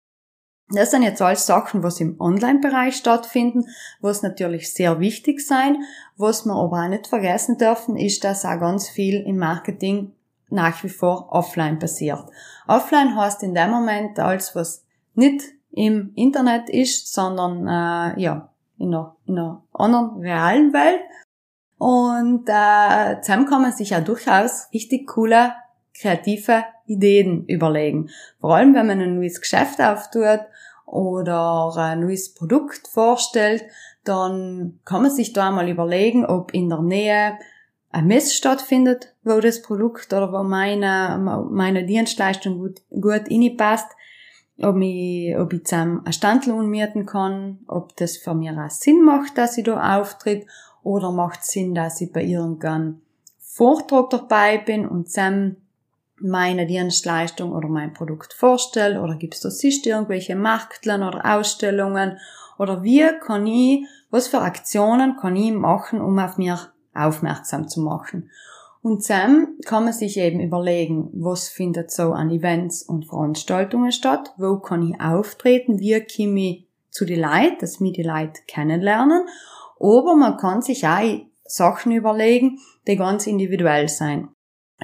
Das 0.68 0.90
sind 0.90 1.02
jetzt 1.02 1.20
alles 1.20 1.46
Sachen, 1.46 1.82
was 1.82 2.00
im 2.00 2.18
Online-Bereich 2.20 2.96
stattfinden, 2.96 3.66
was 4.00 4.22
natürlich 4.22 4.72
sehr 4.72 5.00
wichtig 5.00 5.40
sein. 5.46 5.82
Was 6.16 6.46
wir 6.46 6.54
aber 6.54 6.84
auch 6.84 6.88
nicht 6.88 7.06
vergessen 7.06 7.58
dürfen, 7.58 7.96
ist, 7.96 8.24
dass 8.24 8.44
auch 8.44 8.58
ganz 8.58 8.88
viel 8.88 9.20
im 9.20 9.38
Marketing 9.38 10.12
nach 10.48 10.82
wie 10.82 10.88
vor 10.88 11.28
offline 11.30 11.78
passiert. 11.78 12.24
Offline 12.66 13.16
heißt 13.16 13.42
in 13.42 13.54
dem 13.54 13.70
Moment 13.70 14.18
alles, 14.18 14.54
was 14.54 14.84
nicht 15.14 15.42
im 15.72 16.12
Internet 16.14 16.68
ist, 16.68 17.12
sondern 17.12 17.66
äh, 17.66 18.20
ja 18.20 18.48
in 18.78 18.94
einer, 18.94 19.16
in 19.26 19.38
einer 19.38 19.62
anderen 19.72 20.20
realen 20.20 20.72
Welt. 20.72 21.00
Und 21.78 22.48
äh, 22.48 23.20
zusammen 23.22 23.46
kann 23.46 23.62
man 23.62 23.72
sich 23.72 23.90
ja 23.90 24.00
durchaus 24.00 24.68
richtig 24.72 25.06
coole 25.08 25.52
kreative 25.98 26.64
Ideen 26.86 27.44
überlegen. 27.46 28.10
Vor 28.40 28.56
allem, 28.56 28.74
wenn 28.74 28.86
man 28.86 29.00
ein 29.00 29.16
neues 29.16 29.40
Geschäft 29.40 29.80
auftut 29.80 30.40
oder 30.92 31.72
ein 31.76 32.00
neues 32.00 32.34
Produkt 32.34 32.86
vorstellt, 32.86 33.64
dann 34.04 34.78
kann 34.84 35.02
man 35.02 35.10
sich 35.10 35.32
da 35.32 35.48
einmal 35.48 35.68
überlegen, 35.68 36.26
ob 36.26 36.52
in 36.52 36.68
der 36.68 36.82
Nähe 36.82 37.38
ein 37.90 38.06
Mess 38.06 38.34
stattfindet, 38.34 39.14
wo 39.24 39.40
das 39.40 39.62
Produkt 39.62 40.12
oder 40.12 40.32
wo 40.32 40.42
meine, 40.42 41.18
meine 41.50 41.84
Dienstleistung 41.84 42.58
gut, 42.58 42.82
gut 42.90 43.56
passt, 43.56 43.90
ob 44.60 44.76
ich, 44.80 45.36
ob 45.38 45.52
ich 45.52 45.64
zusammen 45.64 46.02
ein 46.04 46.12
Standel 46.12 46.52
unmieten 46.52 47.06
kann, 47.06 47.60
ob 47.68 47.96
das 47.96 48.18
für 48.18 48.34
mich 48.34 48.50
auch 48.50 48.70
Sinn 48.70 49.02
macht, 49.02 49.38
dass 49.38 49.56
ich 49.56 49.64
da 49.64 49.98
auftritt, 49.98 50.46
oder 50.82 51.12
macht 51.12 51.44
Sinn, 51.44 51.74
dass 51.74 52.00
ich 52.00 52.12
bei 52.12 52.24
irgendeinem 52.24 53.02
Vortrag 53.38 54.10
dabei 54.10 54.58
bin 54.58 54.86
und 54.86 55.08
zusammen 55.08 55.56
meine 56.22 56.66
Dienstleistung 56.66 57.52
oder 57.52 57.68
mein 57.68 57.92
Produkt 57.92 58.32
vorstelle? 58.32 59.00
Oder 59.02 59.18
es 59.34 59.40
da 59.40 59.50
sonst 59.50 59.86
irgendwelche 59.86 60.36
Marktlern 60.36 61.02
oder 61.02 61.36
Ausstellungen? 61.36 62.18
Oder 62.58 62.82
wie 62.82 63.06
kann 63.24 63.46
ich, 63.46 63.86
was 64.10 64.28
für 64.28 64.40
Aktionen 64.40 65.16
kann 65.16 65.36
ich 65.36 65.52
machen, 65.52 66.00
um 66.00 66.18
auf 66.18 66.38
mir 66.38 66.58
aufmerksam 66.94 67.68
zu 67.68 67.80
machen. 67.80 68.30
Und 68.82 69.08
dann 69.08 69.58
kann 69.64 69.84
man 69.84 69.92
sich 69.92 70.16
eben 70.16 70.40
überlegen, 70.40 71.08
was 71.12 71.48
findet 71.48 71.90
so 71.90 72.12
an 72.12 72.30
Events 72.30 72.82
und 72.82 73.06
Veranstaltungen 73.06 73.92
statt, 73.92 74.34
wo 74.38 74.58
kann 74.58 74.82
ich 74.82 75.00
auftreten, 75.00 75.78
wie 75.78 76.04
komme 76.04 76.40
ich 76.40 76.66
zu 76.90 77.04
die 77.04 77.14
Leute, 77.16 77.56
dass 77.60 77.80
mir 77.80 77.92
die 77.92 78.02
Leute 78.02 78.42
kennenlernen, 78.46 79.26
aber 79.78 80.16
man 80.16 80.36
kann 80.36 80.62
sich 80.62 80.86
auch 80.86 81.20
Sachen 81.44 81.92
überlegen, 81.92 82.58
die 82.86 82.96
ganz 82.96 83.26
individuell 83.26 83.88
sein. 83.88 84.28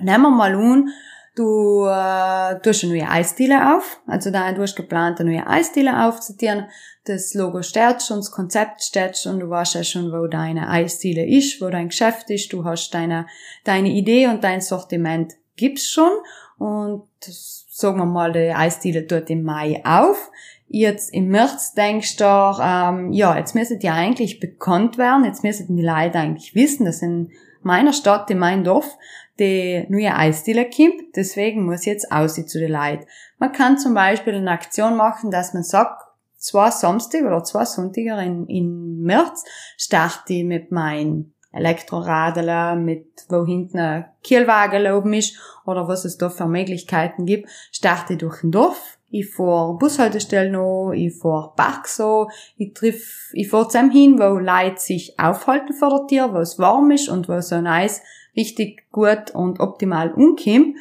Nehmen 0.01 0.23
wir 0.23 0.31
mal 0.31 0.55
an, 0.55 0.91
Du 1.39 1.87
äh, 1.87 2.59
tust 2.63 2.83
eine 2.83 2.95
neue 2.95 3.09
Eisdiele 3.09 3.77
auf, 3.77 4.01
also 4.09 4.33
da 4.33 4.51
du 4.51 4.63
hast 4.63 4.75
geplant, 4.75 5.21
eine 5.21 5.31
neue 5.31 5.47
Eisdiele 5.47 6.05
aufzutieren. 6.05 6.67
Das 7.05 7.33
Logo 7.33 7.63
steht 7.63 8.03
schon, 8.03 8.17
das 8.17 8.33
Konzept 8.33 8.83
steht 8.83 9.17
schon, 9.17 9.39
du 9.39 9.49
weißt 9.49 9.77
ja 9.77 9.85
schon, 9.85 10.11
wo 10.11 10.27
deine 10.27 10.69
Eisdiele 10.69 11.25
ist, 11.25 11.63
wo 11.63 11.71
dein 11.71 11.91
Geschäft 11.91 12.29
ist, 12.31 12.53
du 12.53 12.65
hast 12.65 12.91
deine, 12.93 13.29
deine 13.63 13.91
Idee 13.91 14.27
und 14.27 14.43
dein 14.43 14.61
Sortiment 14.61 15.35
gibt's 15.55 15.89
schon. 15.89 16.11
Und 16.59 17.05
sagen 17.21 17.99
wir 17.99 18.07
mal, 18.07 18.33
die 18.33 18.51
Eisdiele 18.51 19.07
tut 19.07 19.31
im 19.31 19.45
Mai 19.45 19.81
auf. 19.85 20.33
Jetzt 20.67 21.15
im 21.15 21.29
März 21.29 21.73
denkst 21.73 22.17
du, 22.17 22.25
ähm, 22.25 23.13
ja, 23.13 23.39
jetzt 23.39 23.55
müssen 23.55 23.79
die 23.79 23.91
eigentlich 23.91 24.41
bekannt 24.41 24.99
werden, 24.99 25.25
jetzt 25.25 25.45
müssen 25.45 25.77
die 25.77 25.85
Leute 25.85 26.19
eigentlich 26.19 26.57
wissen, 26.57 26.85
dass 26.85 27.01
in 27.01 27.31
meiner 27.63 27.93
Stadt, 27.93 28.29
in 28.29 28.41
meinem 28.41 28.65
Dorf, 28.65 28.99
die 29.39 29.87
neue 29.89 30.15
Eisdiele 30.15 30.69
kommt, 30.69 31.17
deswegen 31.17 31.65
muss 31.65 31.85
jetzt 31.85 32.11
aussehen 32.11 32.49
zu 32.49 32.59
den 32.59 32.73
Leuten. 32.73 33.07
Man 33.39 33.53
kann 33.53 33.79
zum 33.79 33.95
Beispiel 33.95 34.35
eine 34.35 34.51
Aktion 34.51 34.97
machen, 34.97 35.31
dass 35.31 35.55
man 35.55 35.63
sagt, 35.63 36.03
zwei 36.37 36.71
Samstag 36.71 37.23
oder 37.23 37.45
zwei 37.45 37.65
Sonntage 37.65 38.23
in, 38.23 38.47
in 38.47 39.03
März 39.03 39.45
starte 39.77 40.35
ich 40.35 40.45
mit 40.45 40.73
meinem 40.73 41.33
Elektroradler, 41.53 42.77
mit 42.77 43.07
wo 43.29 43.45
hinten 43.45 43.79
ein 43.79 44.07
Kielwagen 44.23 44.91
oben 44.93 45.15
ist 45.15 45.37
oder 45.67 45.89
was 45.89 46.05
es 46.05 46.19
da 46.19 46.31
für 46.31 46.47
Möglichkeiten 46.47 47.27
gibt, 47.27 47.49
starte 47.73 48.15
ich 48.15 48.19
durch 48.19 48.43
ein 48.43 48.51
Dorf. 48.51 48.99
Ich 49.11 49.33
fahr 49.33 49.79
Bushaltestellen 49.79 50.55
an, 50.55 50.93
ich 50.93 51.17
fahr 51.17 51.55
Parks 51.57 51.99
an, 51.99 52.27
ich 52.59 52.75
triff, 52.75 53.31
ich 53.33 53.49
fahr 53.49 53.67
zusammen 53.67 53.91
hin, 53.91 54.19
wo 54.19 54.39
Leute 54.39 54.79
sich 54.79 55.19
aufhalten 55.19 55.73
vor 55.73 55.89
der 55.89 56.07
Tür, 56.07 56.35
wo 56.35 56.39
es 56.39 56.59
warm 56.59 56.91
ist 56.91 57.09
und 57.09 57.27
wo 57.29 57.41
so 57.41 57.57
Eis 57.57 58.03
richtig 58.39 58.91
gut 58.91 59.33
und 59.35 59.61
optimal 59.61 60.13
umkommt 60.15 60.77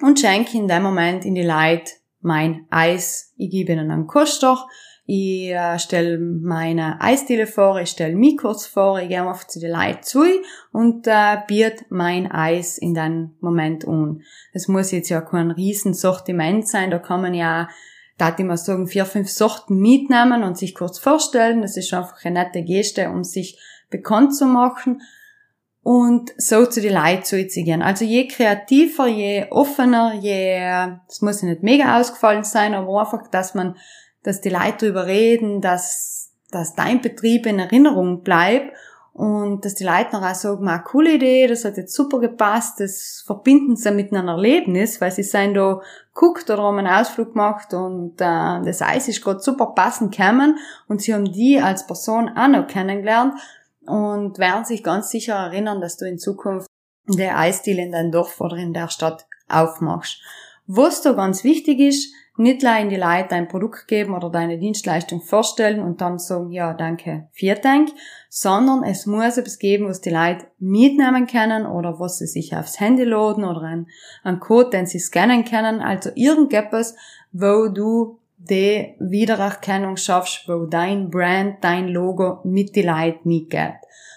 und 0.00 0.18
schenke 0.18 0.56
in 0.56 0.68
dem 0.68 0.82
Moment 0.82 1.26
in 1.26 1.34
die 1.34 1.42
Leute 1.42 1.92
mein 2.22 2.66
Eis. 2.70 3.34
Ich 3.36 3.50
gebe 3.50 3.72
ihnen 3.72 3.90
einen 3.90 4.06
Koster, 4.06 4.66
ich 5.04 5.50
äh, 5.50 5.78
stelle 5.80 6.18
meine 6.18 7.00
Eisdiele 7.00 7.48
vor, 7.48 7.80
ich 7.80 7.90
stelle 7.90 8.14
mich 8.14 8.38
kurz 8.38 8.66
vor, 8.66 9.00
ich 9.00 9.08
gehe 9.08 9.20
einfach 9.20 9.44
zu 9.46 9.58
den 9.58 9.72
Leuten 9.72 10.02
zu 10.02 10.24
und 10.72 11.06
äh, 11.08 11.38
biete 11.48 11.84
mein 11.88 12.30
Eis 12.30 12.78
in 12.78 12.94
dem 12.94 13.32
Moment 13.40 13.88
an. 13.88 14.22
Es 14.52 14.68
muss 14.68 14.92
jetzt 14.92 15.08
ja 15.08 15.20
kein 15.20 15.50
Riesensortiment 15.50 16.68
sein, 16.68 16.92
da 16.92 16.98
kann 16.98 17.22
man 17.22 17.34
ja 17.34 17.68
da 18.18 18.34
ich 18.36 18.44
mal 18.44 18.58
sagen, 18.58 18.86
vier, 18.86 19.06
fünf 19.06 19.30
Sorten 19.30 19.78
mitnehmen 19.78 20.42
und 20.42 20.58
sich 20.58 20.74
kurz 20.74 20.98
vorstellen. 20.98 21.62
Das 21.62 21.78
ist 21.78 21.94
einfach 21.94 22.22
eine 22.22 22.40
nette 22.40 22.62
Geste, 22.62 23.08
um 23.08 23.24
sich 23.24 23.58
bekannt 23.88 24.36
zu 24.36 24.44
machen 24.44 25.00
und 25.82 26.32
so 26.36 26.66
zu 26.66 26.80
den 26.80 26.94
Leuten 26.94 27.24
zu 27.24 27.62
gehen. 27.62 27.82
Also 27.82 28.04
je 28.04 28.28
kreativer, 28.28 29.06
je 29.06 29.46
offener, 29.50 30.14
je, 30.14 30.98
das 31.06 31.22
muss 31.22 31.42
ja 31.42 31.48
nicht 31.48 31.62
mega 31.62 31.98
ausgefallen 31.98 32.44
sein, 32.44 32.74
aber 32.74 33.00
einfach, 33.00 33.28
dass 33.28 33.54
man, 33.54 33.76
dass 34.22 34.40
die 34.40 34.50
Leute 34.50 34.76
darüber 34.80 35.06
reden, 35.06 35.60
dass, 35.60 36.32
dass 36.50 36.74
dein 36.74 37.00
Betrieb 37.00 37.46
in 37.46 37.58
Erinnerung 37.58 38.22
bleibt 38.22 38.74
und 39.14 39.64
dass 39.64 39.74
die 39.74 39.84
Leute 39.84 40.12
noch 40.12 40.22
auch 40.22 40.34
sagen, 40.34 40.68
eine 40.68 40.82
coole 40.82 41.14
Idee, 41.14 41.46
das 41.46 41.64
hat 41.64 41.78
jetzt 41.78 41.94
super 41.94 42.20
gepasst, 42.20 42.78
das 42.78 43.24
verbinden 43.26 43.74
sie 43.74 43.90
mit 43.90 44.12
einem 44.12 44.28
Erlebnis, 44.28 45.00
weil 45.00 45.10
sie 45.10 45.22
sind 45.22 45.54
da 45.54 45.80
guckt 46.12 46.48
oder 46.50 46.62
haben 46.62 46.78
einen 46.78 46.86
Ausflug 46.86 47.32
gemacht 47.32 47.72
und 47.72 48.20
äh, 48.20 48.62
das 48.64 48.82
Eis 48.82 49.08
ist 49.08 49.22
gerade 49.22 49.40
super 49.40 49.72
passend 49.74 50.14
gekommen 50.14 50.58
und 50.88 51.00
sie 51.00 51.14
haben 51.14 51.32
die 51.32 51.58
als 51.58 51.86
Person 51.86 52.30
auch 52.36 52.48
noch 52.48 52.66
kennengelernt 52.66 53.34
und 53.90 54.38
werden 54.38 54.64
sich 54.64 54.82
ganz 54.82 55.10
sicher 55.10 55.34
erinnern, 55.34 55.80
dass 55.80 55.96
du 55.96 56.06
in 56.06 56.18
Zukunft 56.18 56.68
der 57.06 57.38
Eisdiele 57.38 57.82
in 57.82 57.92
deinem 57.92 58.12
Dorf 58.12 58.40
oder 58.40 58.56
in 58.56 58.72
der 58.72 58.88
Stadt 58.88 59.26
aufmachst. 59.48 60.20
Was 60.66 61.02
da 61.02 61.12
ganz 61.12 61.42
wichtig 61.42 61.80
ist, 61.80 62.14
nicht 62.36 62.62
in 62.62 62.88
die 62.88 62.96
Leute 62.96 63.26
dein 63.30 63.48
Produkt 63.48 63.86
geben 63.86 64.14
oder 64.14 64.30
deine 64.30 64.58
Dienstleistung 64.58 65.20
vorstellen 65.20 65.80
und 65.80 66.00
dann 66.00 66.18
sagen, 66.18 66.52
ja, 66.52 66.72
danke, 66.72 67.28
vielen 67.32 67.60
Dank, 67.60 67.90
sondern 68.30 68.82
es 68.82 69.04
muss 69.04 69.36
etwas 69.36 69.58
geben, 69.58 69.88
was 69.88 70.00
die 70.00 70.10
Leute 70.10 70.46
mitnehmen 70.58 71.26
können 71.26 71.66
oder 71.66 72.00
was 72.00 72.18
sie 72.18 72.26
sich 72.26 72.56
aufs 72.56 72.80
Handy 72.80 73.04
laden 73.04 73.44
oder 73.44 73.62
einen, 73.62 73.88
einen 74.22 74.40
Code, 74.40 74.70
den 74.70 74.86
sie 74.86 75.00
scannen 75.00 75.44
können, 75.44 75.80
also 75.82 76.10
irgendetwas, 76.14 76.94
wo 77.32 77.68
du 77.68 78.19
die 78.48 78.94
Wiedererkennung 78.98 79.96
schaffst, 79.96 80.48
wo 80.48 80.66
dein 80.66 81.10
Brand, 81.10 81.62
dein 81.62 81.88
Logo 81.88 82.40
mit 82.44 82.74
die 82.74 82.82
Leute 82.82 83.20
mitgeht. 83.24 83.74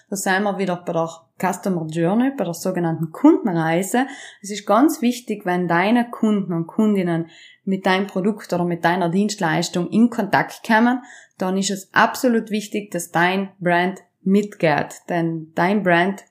Da 0.10 0.16
sind 0.16 0.44
wir 0.44 0.58
wieder 0.58 0.78
bei 0.78 0.94
der 0.94 1.10
Customer 1.40 1.86
Journey, 1.88 2.32
bei 2.38 2.46
der 2.46 2.54
sogenannten 2.54 3.12
Kundenreise. 3.12 4.06
Es 4.42 4.52
ist 4.52 4.66
ganz 4.66 5.02
wichtig, 5.02 5.46
wenn 5.46 5.68
deine 5.68 6.10
Kunden 6.10 6.54
und 6.54 6.68
Kundinnen 6.68 7.28
mit 7.66 7.86
deinem 7.86 8.08
Produkt 8.08 8.54
oder 8.54 8.64
mit 8.64 8.86
deiner 8.86 9.10
Dienstleistung 9.10 9.90
in 9.90 10.10
Kontakt 10.10 10.62
kommen, 10.66 11.02
dann 11.38 11.58
ist 11.58 11.72
es 11.72 11.94
absolut 11.94 12.50
wichtig, 12.50 12.92
dass 12.92 13.12
dein 13.12 13.50
Brand 13.60 14.00
mitgeht. 14.22 15.02
Denn 15.10 15.52
dein 15.56 15.84
Brand, 15.84 16.24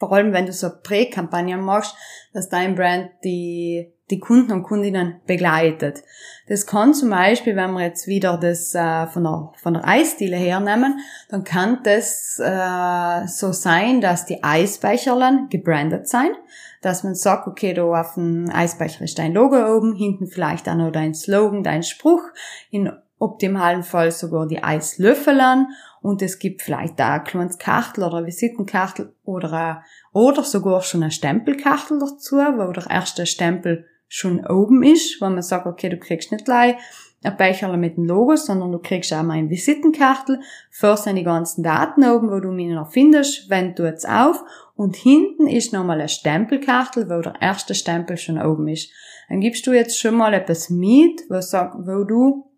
vor 0.00 0.12
allem 0.12 0.32
wenn 0.32 0.46
du 0.46 0.52
so 0.52 0.68
Prä-Kampagnen 0.82 1.60
machst, 1.60 1.94
dass 2.32 2.48
dein 2.48 2.74
Brand 2.74 3.10
die 3.22 3.92
die 4.10 4.18
Kunden 4.18 4.52
und 4.52 4.62
Kundinnen 4.64 5.20
begleitet. 5.26 6.02
Das 6.48 6.66
kann 6.66 6.94
zum 6.94 7.10
Beispiel, 7.10 7.56
wenn 7.56 7.72
wir 7.72 7.82
jetzt 7.82 8.06
wieder 8.06 8.36
das 8.36 8.74
äh, 8.74 9.06
von, 9.06 9.24
der, 9.24 9.52
von 9.62 9.74
der 9.74 9.86
Eisdiele 9.86 10.36
hernehmen, 10.36 10.98
dann 11.28 11.44
kann 11.44 11.78
das 11.84 12.40
äh, 12.42 13.26
so 13.26 13.52
sein, 13.52 14.00
dass 14.00 14.26
die 14.26 14.42
Eisbecherlen 14.42 15.48
gebrandet 15.48 16.08
sein, 16.08 16.30
dass 16.82 17.04
man 17.04 17.14
sagt, 17.14 17.46
okay, 17.46 17.72
da 17.72 17.84
auf 17.84 18.14
dem 18.14 18.50
Eisbecher 18.52 19.04
ist 19.04 19.18
dein 19.18 19.32
Logo 19.32 19.56
oben, 19.76 19.94
hinten 19.94 20.26
vielleicht 20.26 20.68
auch 20.68 20.74
noch 20.74 20.90
dein 20.90 21.14
Slogan, 21.14 21.62
dein 21.62 21.82
Spruch, 21.82 22.22
in 22.70 22.90
optimalen 23.18 23.82
Fall 23.82 24.10
sogar 24.10 24.46
die 24.46 24.62
Eislöffeln 24.62 25.68
und 26.02 26.22
es 26.22 26.38
gibt 26.38 26.62
vielleicht 26.62 26.98
da 26.98 27.14
ein 27.14 27.24
kleines 27.24 27.58
Kartel 27.58 28.04
oder 28.04 28.18
eine 28.18 28.26
Visitenkartel 28.26 29.14
oder, 29.24 29.82
oder 30.12 30.42
sogar 30.42 30.82
schon 30.82 31.02
eine 31.02 31.12
Stempelkartel 31.12 31.98
dazu, 31.98 32.36
wo 32.36 32.72
der 32.72 32.90
erste 32.90 33.26
Stempel 33.26 33.86
schon 34.08 34.44
oben 34.46 34.82
ist, 34.82 35.20
wo 35.20 35.26
man 35.26 35.42
sagt, 35.42 35.66
okay, 35.66 35.88
du 35.88 35.98
kriegst 35.98 36.32
nicht 36.32 36.44
gleich 36.44 36.76
ein 37.22 37.36
Becherl 37.36 37.76
mit 37.76 37.96
dem 37.96 38.04
Logo, 38.04 38.34
sondern 38.36 38.72
du 38.72 38.78
kriegst 38.78 39.12
auch 39.12 39.22
mal 39.22 39.34
ein 39.34 39.50
Visitenkartel. 39.50 40.40
Für 40.70 40.96
sind 40.96 41.16
die 41.16 41.22
ganzen 41.22 41.62
Daten 41.62 42.04
oben, 42.04 42.30
wo 42.30 42.40
du 42.40 42.50
mich 42.50 42.68
noch 42.68 42.90
findest, 42.90 43.50
wenn 43.50 43.74
du 43.74 43.84
jetzt 43.84 44.08
auf. 44.08 44.42
Und 44.74 44.96
hinten 44.96 45.46
ist 45.46 45.72
nochmal 45.72 46.00
ein 46.00 46.08
Stempelkartel, 46.08 47.10
wo 47.10 47.20
der 47.20 47.34
erste 47.40 47.74
Stempel 47.74 48.16
schon 48.16 48.40
oben 48.40 48.68
ist. 48.68 48.90
Dann 49.28 49.40
gibst 49.40 49.66
du 49.66 49.72
jetzt 49.72 49.98
schon 49.98 50.14
mal 50.14 50.32
etwas 50.32 50.70
mit, 50.70 51.20
wo, 51.28 51.40
sag, 51.40 51.74
wo 51.74 52.04
du 52.04 52.50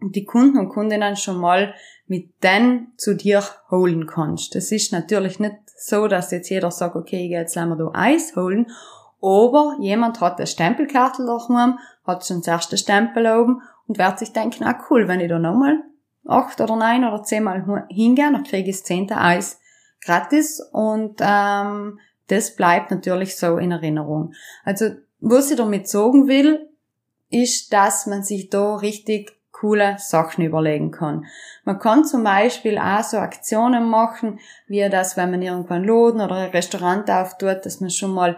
die 0.00 0.24
Kunden 0.24 0.58
und 0.58 0.68
Kundinnen 0.68 1.16
schon 1.16 1.38
mal 1.38 1.74
mit 2.08 2.42
denen 2.42 2.92
zu 2.96 3.14
dir 3.14 3.44
holen 3.70 4.06
kannst. 4.06 4.54
Das 4.54 4.72
ist 4.72 4.92
natürlich 4.92 5.38
nicht 5.38 5.56
so, 5.76 6.08
dass 6.08 6.30
jetzt 6.30 6.50
jeder 6.50 6.70
sagt, 6.70 6.96
okay, 6.96 7.26
jetzt 7.28 7.54
lassen 7.54 7.70
wir 7.70 7.76
da 7.76 7.90
Eis 7.94 8.34
holen 8.34 8.66
aber 9.20 9.76
jemand 9.80 10.20
hat 10.20 10.38
eine 10.38 10.46
Stempelkarte 10.46 11.24
daheim, 11.26 11.78
hat 12.06 12.26
schon 12.26 12.38
das 12.38 12.46
erste 12.46 12.78
Stempel 12.78 13.26
oben 13.26 13.62
und 13.86 13.98
wird 13.98 14.18
sich 14.18 14.32
denken, 14.32 14.64
ah 14.64 14.78
cool, 14.90 15.08
wenn 15.08 15.20
ich 15.20 15.28
da 15.28 15.38
nochmal 15.38 15.82
acht 16.26 16.60
oder 16.60 16.76
neun 16.76 17.04
oder 17.04 17.22
zehnmal 17.22 17.86
hingehe, 17.88 18.30
dann 18.30 18.44
kriege 18.44 18.70
ich 18.70 18.76
das 18.76 18.84
zehnte 18.84 19.16
Eis 19.16 19.58
gratis 20.04 20.60
und 20.72 21.16
ähm, 21.20 21.98
das 22.28 22.54
bleibt 22.54 22.90
natürlich 22.90 23.36
so 23.36 23.56
in 23.56 23.72
Erinnerung. 23.72 24.34
Also, 24.64 24.90
was 25.20 25.50
ich 25.50 25.56
damit 25.56 25.88
sagen 25.88 26.28
will, 26.28 26.68
ist, 27.30 27.72
dass 27.72 28.06
man 28.06 28.22
sich 28.22 28.50
da 28.50 28.76
richtig 28.76 29.37
coole 29.58 29.96
Sachen 29.98 30.44
überlegen 30.44 30.90
kann. 30.90 31.26
Man 31.64 31.78
kann 31.78 32.04
zum 32.04 32.22
Beispiel 32.24 32.78
auch 32.78 33.02
so 33.02 33.18
Aktionen 33.18 33.88
machen, 33.88 34.38
wie 34.66 34.88
das, 34.88 35.16
wenn 35.16 35.30
man 35.30 35.42
irgendwann 35.42 35.84
Laden 35.84 36.20
oder 36.20 36.36
ein 36.36 36.50
Restaurant 36.50 37.10
auftut, 37.10 37.64
dass 37.64 37.80
man 37.80 37.90
schon 37.90 38.12
mal 38.12 38.36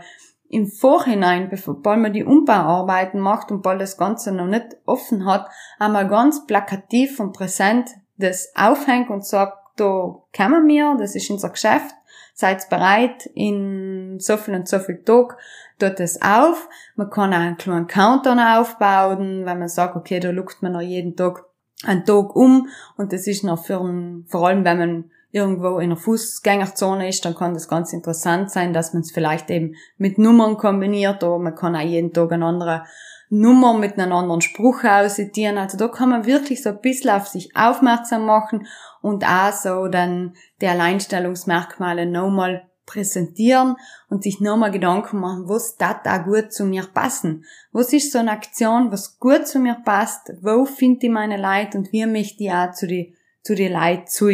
im 0.48 0.66
Vorhinein, 0.66 1.48
bevor 1.48 1.78
man 1.96 2.12
die 2.12 2.24
Umbauarbeiten 2.24 3.20
macht 3.20 3.52
und 3.52 3.62
bald 3.62 3.80
das 3.80 3.96
Ganze 3.96 4.32
noch 4.32 4.46
nicht 4.46 4.76
offen 4.84 5.24
hat, 5.24 5.48
einmal 5.78 6.08
ganz 6.08 6.46
plakativ 6.46 7.20
und 7.20 7.32
präsent 7.32 7.90
das 8.16 8.52
aufhängt 8.54 9.10
und 9.10 9.24
sagt, 9.24 9.56
da 9.76 10.16
kommen 10.36 10.68
wir, 10.68 10.96
das 10.98 11.14
ist 11.14 11.30
unser 11.30 11.50
Geschäft, 11.50 11.94
seid 12.34 12.68
bereit, 12.68 13.26
in 13.34 14.18
so 14.18 14.36
viel 14.36 14.54
und 14.54 14.68
so 14.68 14.78
viel 14.78 15.02
Tag 15.04 15.38
tut 15.80 15.98
es 16.00 16.22
auf. 16.22 16.68
Man 16.94 17.10
kann 17.10 17.32
auch 17.32 17.38
einen 17.38 17.56
kleinen 17.56 17.86
Countdown 17.86 18.38
aufbauen, 18.38 19.46
wenn 19.46 19.58
man 19.58 19.68
sagt, 19.68 19.96
okay, 19.96 20.20
da 20.20 20.30
lugt 20.30 20.62
man 20.62 20.72
noch 20.72 20.80
jeden 20.80 21.16
Tag 21.16 21.44
einen 21.84 22.04
Tag 22.04 22.36
um 22.36 22.68
und 22.96 23.12
das 23.12 23.26
ist 23.26 23.42
noch 23.42 23.64
für 23.64 23.78
vor 24.26 24.46
allem 24.46 24.64
wenn 24.64 24.78
man 24.78 25.10
irgendwo 25.32 25.78
in 25.78 25.90
einer 25.90 25.96
Fußgängerzone 25.96 27.08
ist, 27.08 27.24
dann 27.24 27.34
kann 27.34 27.54
das 27.54 27.68
ganz 27.68 27.92
interessant 27.92 28.50
sein, 28.50 28.72
dass 28.72 28.92
man 28.92 29.02
es 29.02 29.12
vielleicht 29.12 29.48
eben 29.50 29.76
mit 29.96 30.18
Nummern 30.18 30.56
kombiniert 30.56 31.22
oder 31.22 31.38
man 31.38 31.54
kann 31.54 31.76
auch 31.76 31.80
jeden 31.80 32.12
Tag 32.12 32.32
eine 32.32 32.46
andere 32.46 32.84
Nummer 33.30 33.74
mit 33.74 33.96
einem 33.96 34.12
anderen 34.12 34.40
Spruch 34.40 34.82
aussitieren. 34.82 35.56
Also 35.56 35.78
da 35.78 35.86
kann 35.86 36.10
man 36.10 36.26
wirklich 36.26 36.62
so 36.62 36.70
ein 36.70 36.80
bisschen 36.80 37.10
auf 37.10 37.28
sich 37.28 37.54
aufmerksam 37.56 38.26
machen 38.26 38.66
und 39.02 39.24
auch 39.24 39.52
so 39.52 39.86
dann 39.86 40.34
die 40.60 40.66
Alleinstellungsmerkmale 40.66 42.06
nochmal 42.06 42.68
präsentieren 42.90 43.76
und 44.08 44.24
sich 44.24 44.40
nochmal 44.40 44.72
Gedanken 44.72 45.20
machen, 45.20 45.48
was 45.48 45.76
da 45.76 45.94
da 45.94 46.18
gut 46.18 46.52
zu 46.52 46.64
mir 46.64 46.86
passen. 46.92 47.44
Was 47.72 47.92
ist 47.92 48.12
so 48.12 48.18
eine 48.18 48.32
Aktion, 48.32 48.90
was 48.90 49.18
gut 49.18 49.46
zu 49.46 49.60
mir 49.60 49.76
passt? 49.84 50.32
Wo 50.42 50.64
finde 50.64 51.06
ich 51.06 51.12
meine 51.12 51.40
Leute 51.40 51.78
und 51.78 51.92
wie 51.92 52.04
möchte 52.06 52.44
ich 52.44 52.52
auch 52.52 52.72
zu 52.72 52.86
die, 52.86 53.14
zu 53.42 53.54
die 53.54 53.68
Leute 53.68 54.06
zu? 54.06 54.30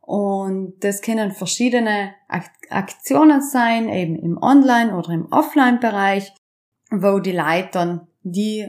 Und 0.00 0.74
das 0.80 1.02
können 1.02 1.30
verschiedene 1.30 2.14
Aktionen 2.70 3.40
sein, 3.42 3.88
eben 3.88 4.16
im 4.16 4.38
Online- 4.42 4.96
oder 4.96 5.10
im 5.10 5.30
Offline-Bereich, 5.30 6.34
wo 6.90 7.20
die 7.20 7.32
Leute 7.32 7.68
dann 7.72 8.00
die 8.22 8.68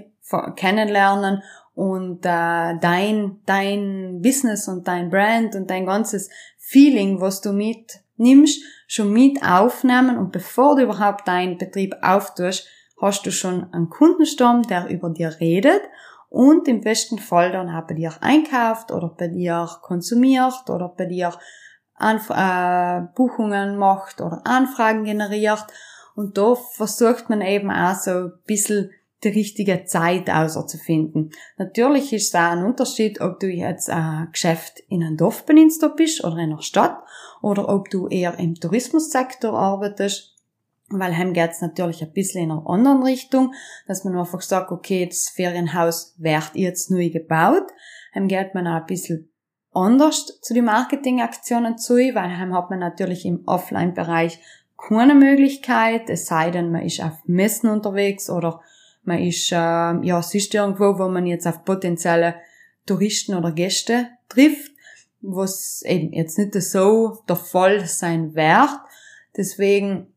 kennenlernen 0.56 1.42
und 1.74 2.26
äh, 2.26 2.78
dein, 2.80 3.40
dein 3.46 4.22
Business 4.22 4.68
und 4.68 4.88
dein 4.88 5.10
Brand 5.10 5.56
und 5.56 5.70
dein 5.70 5.86
ganzes 5.86 6.30
Feeling, 6.58 7.20
was 7.20 7.42
du 7.42 7.54
mitnimmst, 8.22 8.62
schon 8.88 9.12
mit 9.12 9.44
aufnehmen 9.44 10.18
und 10.18 10.32
bevor 10.32 10.76
du 10.76 10.84
überhaupt 10.84 11.28
deinen 11.28 11.58
Betrieb 11.58 11.96
auftust, 12.02 12.68
hast 13.02 13.26
du 13.26 13.32
schon 13.32 13.74
einen 13.74 13.90
Kundenstamm, 13.90 14.64
der 14.64 14.90
über 14.90 15.10
dir 15.10 15.36
redet 15.40 15.82
und 16.30 16.68
im 16.68 16.82
besten 16.82 17.18
Fall 17.18 17.52
dann 17.52 17.70
auch 17.70 17.88
bei 17.88 17.96
dir 17.96 18.14
einkauft 18.22 18.92
oder 18.92 19.10
bei 19.10 19.28
dir 19.28 19.68
konsumiert 19.82 20.70
oder 20.70 20.90
bei 20.90 21.06
dir 21.06 21.34
Anf 21.96 22.30
äh, 22.30 23.02
Buchungen 23.16 23.78
macht 23.78 24.22
oder 24.22 24.42
Anfragen 24.46 25.04
generiert. 25.04 25.66
Und 26.16 26.38
da 26.38 26.56
versucht 26.56 27.30
man 27.30 27.42
eben 27.42 27.72
auch 27.72 27.96
so 27.96 28.12
ein 28.12 28.34
bisschen 28.46 28.92
die 29.24 29.30
richtige 29.30 29.86
Zeit 29.86 30.30
auszufinden. 30.30 31.32
Natürlich 31.58 32.12
ist 32.12 32.36
auch 32.36 32.40
ein 32.40 32.66
Unterschied, 32.66 33.22
ob 33.22 33.40
du 33.40 33.48
jetzt 33.48 33.90
ein 33.90 34.30
Geschäft 34.32 34.80
in 34.90 35.04
einem 35.04 35.18
Dorf 35.18 35.46
bist 35.46 36.24
oder 36.24 36.38
in 36.38 36.52
einer 36.52 36.62
Stadt 36.62 36.98
oder 37.42 37.70
ob 37.70 37.90
du 37.90 38.08
eher 38.08 38.38
im 38.40 38.56
Tourismussektor 38.56 39.58
arbeitest 39.58 40.32
weil 40.94 41.18
heim 41.18 41.34
geht's 41.34 41.62
natürlich 41.62 42.02
ein 42.02 42.12
bisschen 42.12 42.44
in 42.44 42.52
einer 42.52 42.68
anderen 42.68 43.04
Richtung, 43.04 43.54
dass 43.88 44.04
man 44.04 44.18
einfach 44.18 44.42
sagt, 44.42 44.72
okay, 44.72 45.06
das 45.06 45.30
Ferienhaus 45.30 46.16
wird 46.18 46.52
jetzt 46.54 46.92
neu 46.92 47.10
gebaut. 47.10 47.64
Heim 48.14 48.28
geht 48.28 48.54
man 48.54 48.68
auch 48.68 48.82
ein 48.82 48.86
bisschen 48.86 49.30
anders 49.74 50.40
zu 50.42 50.54
den 50.54 50.66
Marketingaktionen 50.66 51.78
zu, 51.78 51.96
weil 51.96 52.38
heim 52.38 52.54
hat 52.54 52.70
man 52.70 52.80
natürlich 52.80 53.26
im 53.26 53.44
Offline-Bereich 53.46 54.40
keine 54.78 55.14
Möglichkeit, 55.14 56.10
es 56.10 56.26
sei 56.26 56.50
denn, 56.50 56.72
man 56.72 56.82
ist 56.82 57.04
auf 57.04 57.14
Messen 57.26 57.70
unterwegs 57.70 58.30
oder 58.30 58.62
man 59.04 59.20
ist, 59.20 59.52
äh, 59.52 59.56
ja, 59.56 60.20
ist 60.20 60.54
irgendwo, 60.54 60.98
wo 60.98 61.08
man 61.08 61.28
jetzt 61.28 61.48
auf 61.48 61.64
potenzielle 61.64 62.36
Touristen 62.88 63.36
oder 63.36 63.52
Gäste 63.52 64.08
trifft, 64.28 64.71
was 65.22 65.82
eben 65.84 66.14
jetzt 66.14 66.38
nicht 66.38 66.54
so 66.62 67.20
der 67.28 67.36
Fall 67.36 67.86
sein 67.86 68.36
wird. 68.36 68.70
Deswegen 69.38 70.08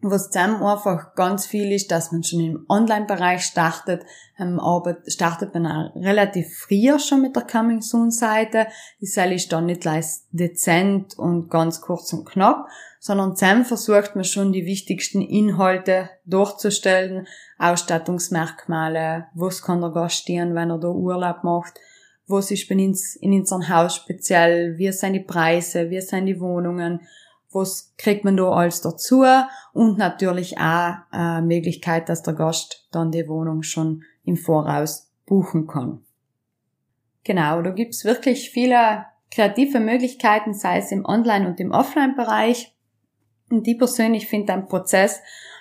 was 0.00 0.30
zusammen 0.30 0.62
einfach 0.62 1.14
ganz 1.14 1.46
viel 1.46 1.72
ist, 1.72 1.90
dass 1.90 2.12
man 2.12 2.22
schon 2.22 2.40
im 2.40 2.64
Online-Bereich 2.68 3.42
startet, 3.42 4.04
ähm, 4.38 4.60
aber 4.60 4.98
startet 5.06 5.54
man 5.54 5.66
auch 5.66 5.94
relativ 5.96 6.56
früher 6.56 7.00
schon 7.00 7.22
mit 7.22 7.34
der 7.34 7.42
Coming 7.42 7.82
Soon 7.82 8.12
Seite. 8.12 8.68
Die 9.00 9.06
Seite 9.06 9.34
ist 9.34 9.52
dann 9.52 9.66
nicht 9.66 9.84
leicht 9.84 10.20
dezent 10.30 11.18
und 11.18 11.50
ganz 11.50 11.80
kurz 11.80 12.12
und 12.12 12.26
knapp, 12.26 12.68
sondern 13.00 13.34
zusammen 13.34 13.64
versucht 13.64 14.14
man 14.14 14.24
schon 14.24 14.52
die 14.52 14.66
wichtigsten 14.66 15.20
Inhalte 15.20 16.10
durchzustellen, 16.26 17.26
Ausstattungsmerkmale, 17.58 19.26
was 19.34 19.62
kann 19.62 19.80
der 19.80 19.90
Gast 19.90 20.18
stehen, 20.18 20.54
wenn 20.54 20.70
er 20.70 20.78
da 20.78 20.88
Urlaub 20.88 21.42
macht, 21.42 21.80
was 22.28 22.50
ist 22.50 22.68
bei 22.68 22.76
uns 22.76 23.16
in 23.16 23.32
unserem 23.32 23.68
Haus 23.68 23.96
speziell, 23.96 24.76
wie 24.78 24.92
sind 24.92 25.14
die 25.14 25.20
Preise, 25.20 25.90
wie 25.90 26.00
sind 26.00 26.26
die 26.26 26.40
Wohnungen, 26.40 27.00
was 27.50 27.94
kriegt 27.96 28.24
man 28.24 28.36
da 28.36 28.50
alles 28.50 28.82
dazu 28.82 29.24
und 29.72 29.98
natürlich 29.98 30.58
auch 30.58 30.96
eine 31.10 31.46
Möglichkeit, 31.46 32.08
dass 32.08 32.22
der 32.22 32.34
Gast 32.34 32.86
dann 32.92 33.10
die 33.10 33.26
Wohnung 33.26 33.62
schon 33.62 34.04
im 34.24 34.36
Voraus 34.36 35.10
buchen 35.24 35.66
kann. 35.66 36.04
Genau, 37.24 37.62
da 37.62 37.70
gibt's 37.70 38.04
wirklich 38.04 38.50
viele 38.50 39.06
kreative 39.30 39.80
Möglichkeiten, 39.80 40.54
sei 40.54 40.78
es 40.78 40.92
im 40.92 41.04
Online- 41.04 41.48
und 41.48 41.60
im 41.60 41.70
Offline-Bereich. 41.70 42.74
Und 43.50 43.66
die 43.66 43.74
persönlich 43.74 44.26
finde 44.26 44.52
den 44.52 44.66
Prozess 44.66 45.20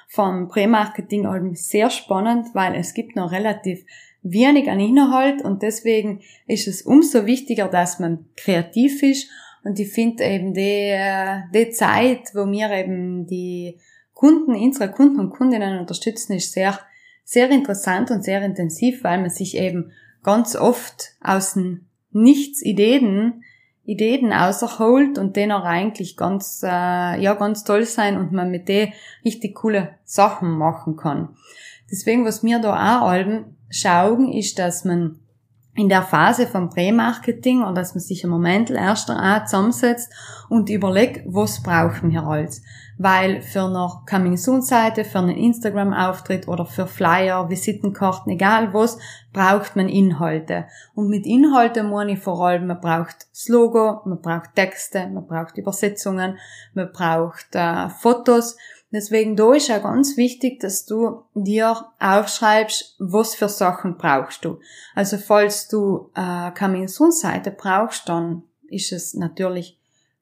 vom 0.10 0.48
Pre-Marketing 0.48 1.56
sehr 1.56 1.90
spannend, 1.90 2.54
weil 2.54 2.76
es 2.76 2.94
gibt 2.94 3.16
noch 3.16 3.32
relativ 3.32 3.86
wenig 4.24 4.70
an 4.70 4.80
Inhalt 4.80 5.42
und 5.42 5.62
deswegen 5.62 6.22
ist 6.48 6.68
es 6.68 6.82
umso 6.82 7.26
wichtiger, 7.26 7.68
dass 7.68 8.00
man 8.00 8.26
kreativ 8.36 9.04
ist 9.04 9.30
und 9.64 9.80
ich 9.80 9.92
finde 9.92 10.24
eben 10.24 10.54
die, 10.54 10.92
äh, 10.92 11.42
die 11.54 11.72
Zeit, 11.72 12.34
wo 12.34 12.50
wir 12.50 12.72
eben 12.72 13.28
die 13.28 13.80
Kunden, 14.14 14.56
unsere 14.56 14.90
Kunden 14.90 15.20
und 15.20 15.30
Kundinnen 15.32 15.80
unterstützen, 15.80 16.34
ist 16.34 16.54
sehr, 16.54 16.80
sehr 17.26 17.50
interessant 17.50 18.10
und 18.10 18.24
sehr 18.24 18.42
intensiv, 18.44 19.04
weil 19.04 19.20
man 19.20 19.30
sich 19.30 19.58
eben 19.58 19.92
ganz 20.24 20.56
oft 20.56 21.16
aus 21.22 21.54
dem 21.54 21.86
Nichts 22.12 22.64
Ideen, 22.64 23.44
Ideen 23.84 24.32
außerholt 24.32 25.18
und 25.18 25.36
den 25.36 25.52
auch 25.52 25.66
eigentlich 25.66 26.16
ganz, 26.16 26.64
äh, 26.64 27.22
ja, 27.22 27.34
ganz 27.34 27.64
toll 27.66 27.84
sein 27.84 28.18
und 28.18 28.32
man 28.32 28.50
mit 28.50 28.70
denen 28.70 28.94
richtig 29.26 29.56
coole 29.56 29.96
Sachen 30.04 30.58
machen 30.58 30.96
kann. 30.96 31.36
Deswegen, 31.92 32.26
was 32.26 32.44
mir 32.44 32.60
da 32.60 32.74
auch 32.74 33.08
alben 33.08 33.58
schauen, 33.70 34.32
ist, 34.32 34.60
dass 34.60 34.86
man 34.86 35.20
in 35.78 35.90
der 35.90 36.02
Phase 36.02 36.48
vom 36.48 36.72
Prämarketing 36.72 37.62
oder 37.62 37.76
dass 37.76 37.94
man 37.94 38.02
sich 38.02 38.24
im 38.24 38.32
Moment 38.32 38.72
erst 38.72 39.12
auch 39.12 39.46
zusammensetzt 39.46 40.12
und 40.50 40.70
überlegt, 40.70 41.22
was 41.28 41.62
brauchen 41.62 42.10
wir 42.10 42.24
alles. 42.24 42.64
Weil 42.98 43.44
für 43.44 43.66
eine 43.66 43.88
Coming-Soon-Seite, 44.10 45.06
für 45.06 45.20
einen 45.20 45.38
Instagram-Auftritt 45.38 46.48
oder 46.48 46.66
für 46.66 46.88
Flyer, 46.88 47.48
Visitenkarten, 47.48 48.32
egal 48.32 48.74
was, 48.74 48.98
braucht 49.32 49.76
man 49.76 49.88
Inhalte. 49.88 50.66
Und 50.96 51.10
mit 51.10 51.28
Inhalten 51.28 51.92
meine 51.92 52.14
ich 52.14 52.20
vor 52.20 52.44
allem, 52.44 52.66
man 52.66 52.82
braucht 52.82 53.28
das 53.32 53.48
Logo, 53.48 54.02
man 54.06 54.20
braucht 54.20 54.56
Texte, 54.56 55.08
man 55.08 55.28
braucht 55.28 55.60
Übersetzungen, 55.60 56.40
man 56.74 56.92
braucht 56.92 57.54
äh, 57.54 57.90
Fotos 57.90 58.58
Deswegen 58.92 59.36
da 59.36 59.54
ist 59.54 59.68
ja 59.68 59.80
ganz 59.80 60.16
wichtig, 60.16 60.62
dass 60.62 60.86
du 60.86 61.24
dir 61.34 61.88
aufschreibst, 62.00 62.96
was 63.00 63.36
für 63.36 63.50
Sachen 63.50 63.98
brauchst 63.98 64.46
du. 64.46 64.60
Also 64.96 65.18
falls 65.18 65.68
du 65.68 66.10
äh, 66.16 66.52
Coming 66.52 66.88
Soon 66.88 67.12
Seite 67.12 67.52
brauchst, 67.52 68.08
dann 68.08 68.44
ist 68.70 68.94
es 68.94 69.14
natürlich 69.14 69.78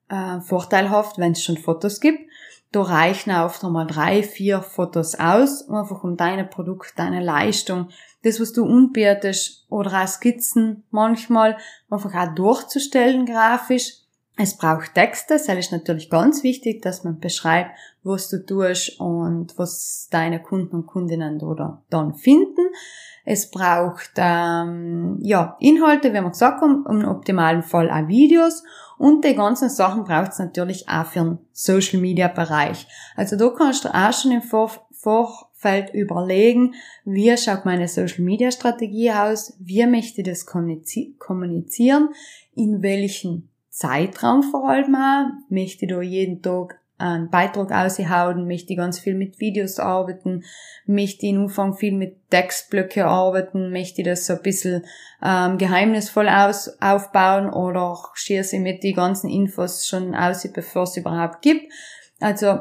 äh, 0.08 0.40
vorteilhaft, 0.40 1.18
wenn 1.18 1.32
es 1.32 1.44
schon 1.44 1.58
Fotos 1.58 2.00
gibt. 2.00 2.28
Da 2.72 2.82
reichen 2.82 3.30
oft 3.30 3.64
einmal 3.64 3.86
drei, 3.86 4.24
vier 4.24 4.60
Fotos 4.60 5.14
aus, 5.14 5.68
einfach 5.68 6.02
um 6.02 6.16
deine 6.16 6.44
Produkt, 6.44 6.98
deine 6.98 7.22
Leistung, 7.22 7.90
das, 8.22 8.40
was 8.40 8.52
du 8.52 8.64
unbietest 8.64 9.64
oder 9.68 10.02
auch 10.02 10.08
Skizzen 10.08 10.82
manchmal 10.90 11.56
einfach 11.88 12.12
auch 12.14 12.34
durchzustellen 12.34 13.24
grafisch 13.24 14.05
es 14.38 14.56
braucht 14.56 14.94
Texte, 14.94 15.34
das 15.34 15.48
ist 15.48 15.72
natürlich 15.72 16.10
ganz 16.10 16.42
wichtig, 16.42 16.82
dass 16.82 17.04
man 17.04 17.20
beschreibt, 17.20 17.70
was 18.02 18.28
du 18.28 18.44
tust 18.44 19.00
und 19.00 19.58
was 19.58 20.08
deine 20.10 20.42
Kunden 20.42 20.76
und 20.76 20.86
Kundinnen 20.86 21.40
oder 21.40 21.82
dann 21.88 22.14
finden. 22.14 22.68
Es 23.24 23.50
braucht 23.50 24.12
ähm, 24.16 25.18
ja 25.22 25.56
Inhalte, 25.58 26.10
wie 26.10 26.20
wir 26.20 26.30
gesagt 26.30 26.60
haben, 26.60 26.84
im 26.88 27.08
optimalen 27.08 27.62
Fall 27.62 27.90
auch 27.90 28.08
Videos 28.08 28.62
und 28.98 29.24
die 29.24 29.34
ganzen 29.34 29.70
Sachen 29.70 30.04
braucht 30.04 30.32
es 30.32 30.38
natürlich 30.38 30.88
auch 30.88 31.06
für 31.06 31.20
den 31.20 31.38
Social 31.52 32.00
Media 32.00 32.28
Bereich. 32.28 32.86
Also 33.16 33.36
da 33.36 33.48
kannst 33.48 33.84
du 33.84 33.88
auch 33.88 34.12
schon 34.12 34.32
im 34.32 34.42
Vor 34.42 34.70
Vorfeld 34.92 35.94
überlegen, 35.94 36.74
wie 37.04 37.36
schaut 37.36 37.64
meine 37.64 37.86
Social 37.86 38.24
Media 38.24 38.50
Strategie 38.50 39.12
aus, 39.12 39.56
wie 39.60 39.86
möchte 39.86 40.22
ich 40.22 40.26
das 40.26 40.46
kommunizieren, 40.46 42.08
in 42.54 42.82
welchen 42.82 43.48
Zeitraum 43.76 44.42
vor 44.42 44.70
allem 44.70 44.94
auch. 44.94 45.26
Möchte 45.50 45.86
da 45.86 46.00
jeden 46.00 46.40
Tag 46.40 46.80
einen 46.96 47.28
Beitrag 47.28 47.72
aushauen, 47.72 48.46
möchte 48.46 48.74
ganz 48.74 48.98
viel 48.98 49.14
mit 49.14 49.38
Videos 49.38 49.78
arbeiten, 49.78 50.44
möchte 50.86 51.26
in 51.26 51.36
Umfang 51.36 51.74
viel 51.74 51.92
mit 51.92 52.30
Textblöcke 52.30 53.04
arbeiten, 53.04 53.70
möchte 53.70 54.02
das 54.02 54.24
so 54.24 54.32
ein 54.32 54.42
bisschen 54.42 54.82
ähm, 55.22 55.58
geheimnisvoll 55.58 56.26
aus, 56.26 56.80
aufbauen 56.80 57.50
oder 57.50 57.98
schieße 58.14 58.56
ich 58.56 58.62
mit 58.62 58.82
die 58.82 58.94
ganzen 58.94 59.28
Infos 59.28 59.86
schon 59.86 60.14
aus, 60.14 60.48
bevor 60.54 60.84
es 60.84 60.96
überhaupt 60.96 61.42
gibt. 61.42 61.70
Also 62.18 62.60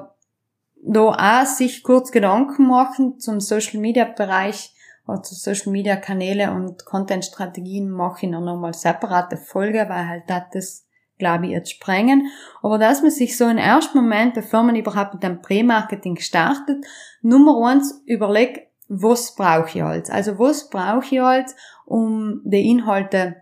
da 0.83 1.43
auch 1.43 1.45
sich 1.45 1.81
kurz 1.81 2.11
Gedanken 2.11 2.67
machen 2.67 3.21
zum 3.21 3.39
Social 3.39 3.79
Media 3.79 4.03
Bereich 4.03 4.73
oder 5.07 5.23
zu 5.23 5.33
Social 5.33 5.71
Media 5.71 5.95
Kanäle 5.95 6.51
und 6.51 6.83
Content 6.83 7.23
Strategien 7.23 7.89
mache 7.89 8.25
ich 8.25 8.31
noch 8.33 8.41
nochmal 8.41 8.73
separate 8.73 9.37
Folge, 9.37 9.85
weil 9.87 10.09
halt 10.09 10.23
das 10.51 10.85
glaube 11.17 11.45
ich, 11.45 11.51
jetzt 11.51 11.71
sprengen. 11.71 12.27
Aber 12.61 12.77
dass 12.77 13.01
man 13.01 13.11
sich 13.11 13.37
so 13.37 13.45
im 13.45 13.57
ersten 13.57 13.97
Moment, 13.97 14.33
bevor 14.33 14.63
man 14.63 14.75
überhaupt 14.75 15.13
mit 15.13 15.23
dem 15.23 15.41
Pre-Marketing 15.41 16.17
startet, 16.17 16.85
Nummer 17.21 17.69
eins 17.69 18.01
überlegt, 18.05 18.67
was 18.87 19.35
brauche 19.35 19.69
ich 19.69 19.83
alles? 19.83 20.09
Also 20.09 20.37
was 20.37 20.69
brauche 20.69 21.05
ich 21.15 21.21
alles, 21.21 21.55
um 21.85 22.41
die 22.43 22.69
Inhalte 22.69 23.37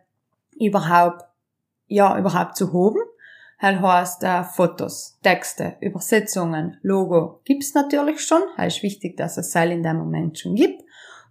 überhaupt, 0.59 1.23
ja, 1.87 2.17
überhaupt 2.17 2.55
zu 2.55 2.71
hoben? 2.71 3.01
Das 3.59 3.79
heißt, 3.79 4.23
äh, 4.23 4.43
Fotos, 4.43 5.17
Texte, 5.23 5.77
Übersetzungen, 5.79 6.77
Logo 6.81 7.39
gibt's 7.45 7.73
natürlich 7.73 8.19
schon. 8.19 8.41
Es 8.57 8.77
ist 8.77 8.83
wichtig, 8.83 9.15
dass 9.15 9.37
es 9.37 9.51
Seil 9.51 9.71
in 9.71 9.83
dem 9.83 9.97
Moment 9.97 10.37
schon 10.37 10.55
gibt. 10.55 10.82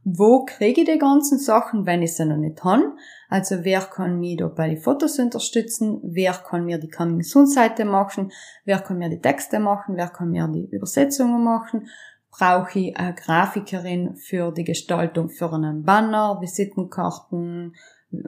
Wo 0.05 0.45
kriege 0.45 0.81
ich 0.81 0.87
die 0.89 0.99
ganzen 0.99 1.39
Sachen, 1.39 1.87
wenn 1.87 2.03
ich 2.03 2.17
sie 2.17 2.25
noch 2.25 2.37
nicht 2.37 2.65
habe? 2.65 2.97
Also 3.29 3.65
wer 3.65 3.81
kann 3.81 4.19
mich 4.19 4.37
da 4.37 4.49
bei 4.49 4.69
den 4.69 4.81
Fotos 4.81 5.19
unterstützen? 5.19 6.01
Wer 6.03 6.33
kann 6.33 6.65
mir 6.65 6.79
die 6.79 6.91
Coming 6.91 7.23
Soon 7.23 7.47
Seite 7.47 7.85
machen? 7.85 8.33
Wer 8.65 8.81
kann 8.81 8.99
mir 8.99 9.09
die 9.09 9.21
Texte 9.21 9.61
machen? 9.61 9.97
Wer 9.97 10.09
kann 10.09 10.31
mir 10.31 10.49
die 10.49 10.69
Übersetzungen 10.75 11.45
machen? 11.45 11.87
Brauche 12.31 12.79
ich 12.79 12.97
eine 12.97 13.15
Grafikerin 13.15 14.17
für 14.17 14.51
die 14.51 14.65
Gestaltung 14.65 15.29
für 15.29 15.53
einen 15.53 15.85
Banner, 15.85 16.39
Visitenkarten, 16.41 17.77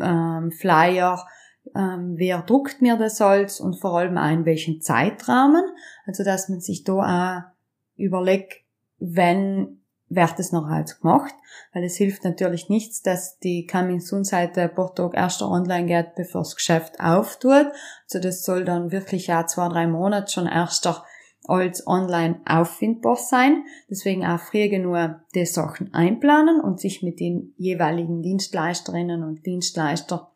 ähm, 0.00 0.52
Flyer? 0.52 1.26
Ähm, 1.74 2.14
wer 2.16 2.42
druckt 2.42 2.82
mir 2.82 2.96
das 2.96 3.20
alles 3.20 3.58
und 3.58 3.80
vor 3.80 3.98
allem 3.98 4.16
auch 4.16 4.30
in 4.30 4.44
welchen 4.44 4.80
Zeitrahmen? 4.80 5.64
Also 6.06 6.22
dass 6.22 6.48
man 6.48 6.60
sich 6.60 6.84
da 6.84 6.92
auch 6.92 7.42
überlegt, 7.96 8.62
wenn 8.98 9.80
wird 10.08 10.38
es 10.38 10.52
noch 10.52 10.68
halt 10.68 11.00
gemacht, 11.00 11.34
weil 11.72 11.84
es 11.84 11.96
hilft 11.96 12.24
natürlich 12.24 12.68
nichts, 12.68 13.02
dass 13.02 13.38
die 13.38 13.66
Coming 13.66 14.00
Soon 14.00 14.24
Seite 14.24 14.68
Portog 14.68 15.14
erst 15.14 15.42
online 15.42 15.86
geht, 15.86 16.14
bevor 16.14 16.42
das 16.42 16.56
Geschäft 16.56 17.00
auftut. 17.00 17.66
Also 18.04 18.20
das 18.20 18.44
soll 18.44 18.64
dann 18.64 18.92
wirklich 18.92 19.28
ja 19.28 19.46
zwei, 19.46 19.68
drei 19.68 19.86
Monate 19.86 20.30
schon 20.30 20.46
erst 20.46 20.88
als 21.46 21.86
online 21.86 22.40
auffindbar 22.46 23.16
sein. 23.16 23.64
Deswegen 23.90 24.24
auch 24.24 24.40
früher 24.40 24.78
nur 24.78 25.20
die 25.34 25.46
Sachen 25.46 25.92
einplanen 25.92 26.60
und 26.60 26.80
sich 26.80 27.02
mit 27.02 27.20
den 27.20 27.54
jeweiligen 27.56 28.22
Dienstleisterinnen 28.22 29.22
und 29.22 29.44
Dienstleister 29.44 30.33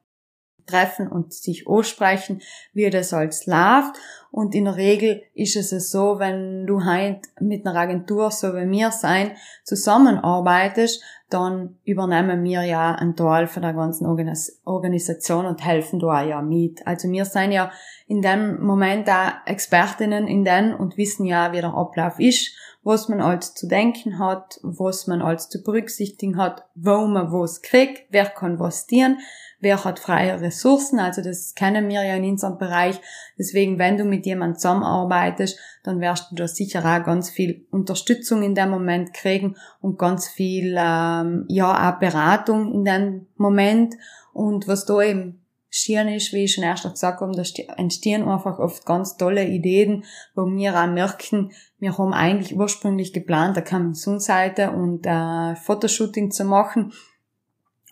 treffen 0.69 1.09
und 1.09 1.33
sich 1.33 1.67
aussprechen, 1.67 2.41
wie 2.73 2.89
das 2.91 3.13
alles 3.13 3.47
läuft. 3.47 3.97
Und 4.31 4.55
in 4.55 4.67
der 4.67 4.77
Regel 4.77 5.23
ist 5.35 5.57
es 5.57 5.91
so, 5.91 6.19
wenn 6.19 6.67
du 6.67 6.85
halt 6.85 7.21
mit 7.41 7.67
einer 7.67 7.79
Agentur, 7.79 8.31
so 8.31 8.55
wie 8.55 8.71
wir 8.71 8.91
sein, 8.91 9.33
zusammenarbeitest, 9.65 11.03
dann 11.31 11.79
übernehmen 11.85 12.43
wir 12.45 12.63
ja 12.63 12.95
einen 12.95 13.17
Teil 13.17 13.47
von 13.47 13.63
der 13.63 13.75
ganzen 13.75 14.07
Organisation 14.07 15.47
und 15.47 15.65
helfen 15.65 15.99
da 15.99 16.23
ja 16.23 16.41
mit. 16.43 16.87
Also 16.87 17.11
wir 17.11 17.25
sind 17.25 17.53
ja 17.53 17.71
in 18.07 18.23
dem 18.23 18.63
Moment 18.63 19.09
auch 19.09 19.33
Expertinnen 19.47 20.27
in 20.27 20.45
den 20.45 20.75
und 20.75 20.97
wissen 20.97 21.27
ja, 21.27 21.53
wie 21.53 21.61
der 21.61 21.75
Ablauf 21.75 22.19
ist, 22.19 22.55
was 22.83 23.09
man 23.09 23.21
alles 23.21 23.55
zu 23.55 23.67
denken 23.67 24.19
hat, 24.19 24.59
was 24.63 25.07
man 25.07 25.21
alles 25.21 25.49
zu 25.49 25.63
berücksichtigen 25.63 26.39
hat, 26.39 26.65
wo 26.75 27.07
man 27.07 27.31
was 27.33 27.61
kriegt, 27.61 28.07
wer 28.11 28.27
kann 28.27 28.59
was 28.59 28.87
dienen 28.87 29.19
wer 29.61 29.85
hat 29.85 29.99
freie 29.99 30.41
Ressourcen, 30.41 30.99
also 30.99 31.23
das 31.23 31.55
kennen 31.55 31.89
wir 31.89 32.05
ja 32.05 32.15
in 32.15 32.25
unserem 32.25 32.59
Bereich. 32.59 33.01
Deswegen, 33.39 33.79
wenn 33.79 33.97
du 33.97 34.05
mit 34.05 34.27
jemandem 34.27 34.59
zusammenarbeitest, 34.59 35.59
dann 35.83 36.01
wirst 36.01 36.31
du 36.31 36.37
da 36.37 36.49
sicher 36.49 36.81
auch 36.81 37.05
ganz 37.05 37.31
viel 37.31 37.67
Unterstützung 37.71 38.43
in 38.43 38.55
dem 38.55 38.71
Moment 38.71 39.15
kriegen 39.15 39.57
und 39.81 39.99
ganz 39.99 40.29
viel, 40.29 40.77
ähm, 40.79 41.45
ja, 41.49 41.91
auch 41.91 41.99
Beratung 41.99 42.73
in 42.73 42.85
dem 42.85 43.27
Moment. 43.37 43.95
Und 44.33 44.69
was 44.69 44.85
da 44.85 45.03
eben 45.03 45.41
Schieren 45.71 46.09
ist, 46.09 46.33
wie 46.33 46.45
ich 46.45 46.55
schon 46.55 46.65
erst 46.65 46.91
gesagt 46.91 47.21
habe, 47.21 47.33
da 47.33 47.43
entstehen 47.75 48.27
einfach 48.27 48.59
oft 48.59 48.87
ganz 48.87 49.19
tolle 49.19 49.47
Ideen, 49.47 50.05
wo 50.35 50.47
wir 50.47 50.75
auch 50.75 50.87
merken, 50.87 51.53
wir 51.79 51.99
haben 51.99 52.15
eigentlich 52.15 52.57
ursprünglich 52.57 53.13
geplant, 53.13 53.57
eine 53.57 53.67
Coming 53.67 53.95
Soon 53.95 54.19
Seite 54.19 54.71
und 54.71 55.05
äh, 55.05 55.57
Fotoshooting 55.57 56.31
zu 56.31 56.45
machen, 56.45 56.93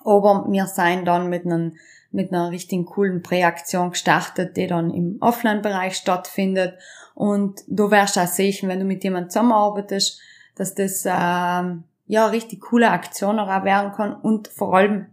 aber 0.07 0.47
wir 0.49 0.67
sind 0.67 1.05
dann 1.07 1.29
mit 1.29 1.45
einem 1.45 1.77
mit 2.13 2.33
einer 2.33 2.51
richtigen 2.51 2.87
coolen 2.87 3.23
Präaktion 3.23 3.91
gestartet, 3.91 4.57
die 4.57 4.67
dann 4.67 4.93
im 4.93 5.19
Offline-Bereich 5.21 5.97
stattfindet. 5.97 6.79
Und 7.15 7.61
du 7.67 7.91
wirst 7.91 8.19
auch 8.19 8.27
sehen, 8.27 8.69
wenn 8.69 8.81
du 8.81 8.87
mit 8.87 9.05
jemandem 9.05 9.31
zusammenarbeitest, 9.31 10.21
dass 10.55 10.75
das 10.75 11.05
äh, 11.05 11.11
ja 11.11 12.27
richtig 12.27 12.63
coole 12.63 12.91
Aktionen 12.91 13.39
auch 13.39 13.65
werden 13.65 13.93
kann 13.93 14.15
und 14.15 14.49
vor 14.49 14.75
allem 14.75 15.07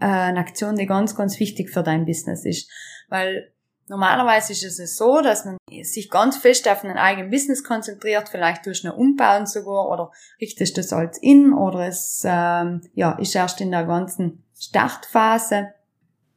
äh, 0.00 0.06
eine 0.06 0.40
Aktion, 0.40 0.76
die 0.76 0.86
ganz, 0.86 1.14
ganz 1.14 1.38
wichtig 1.38 1.70
für 1.70 1.82
dein 1.82 2.04
Business 2.04 2.44
ist. 2.44 2.70
Weil 3.08 3.52
normalerweise 3.90 4.52
ist 4.52 4.78
es 4.78 4.96
so, 4.96 5.20
dass 5.20 5.44
man 5.44 5.58
sich 5.82 6.10
ganz 6.10 6.36
fest 6.36 6.68
auf 6.68 6.84
einen 6.84 6.96
eigenen 6.96 7.30
Business 7.30 7.64
konzentriert, 7.64 8.28
vielleicht 8.28 8.64
durch 8.64 8.84
eine 8.84 8.94
Umbauen 8.94 9.46
sogar 9.46 9.88
oder 9.90 10.12
richtest 10.40 10.78
das 10.78 10.92
als 10.92 11.18
in 11.18 11.52
oder 11.52 11.88
es 11.88 12.22
ähm, 12.24 12.82
ja, 12.94 13.18
ist 13.18 13.34
erst 13.34 13.60
in 13.60 13.72
der 13.72 13.84
ganzen 13.84 14.44
Startphase. 14.56 15.74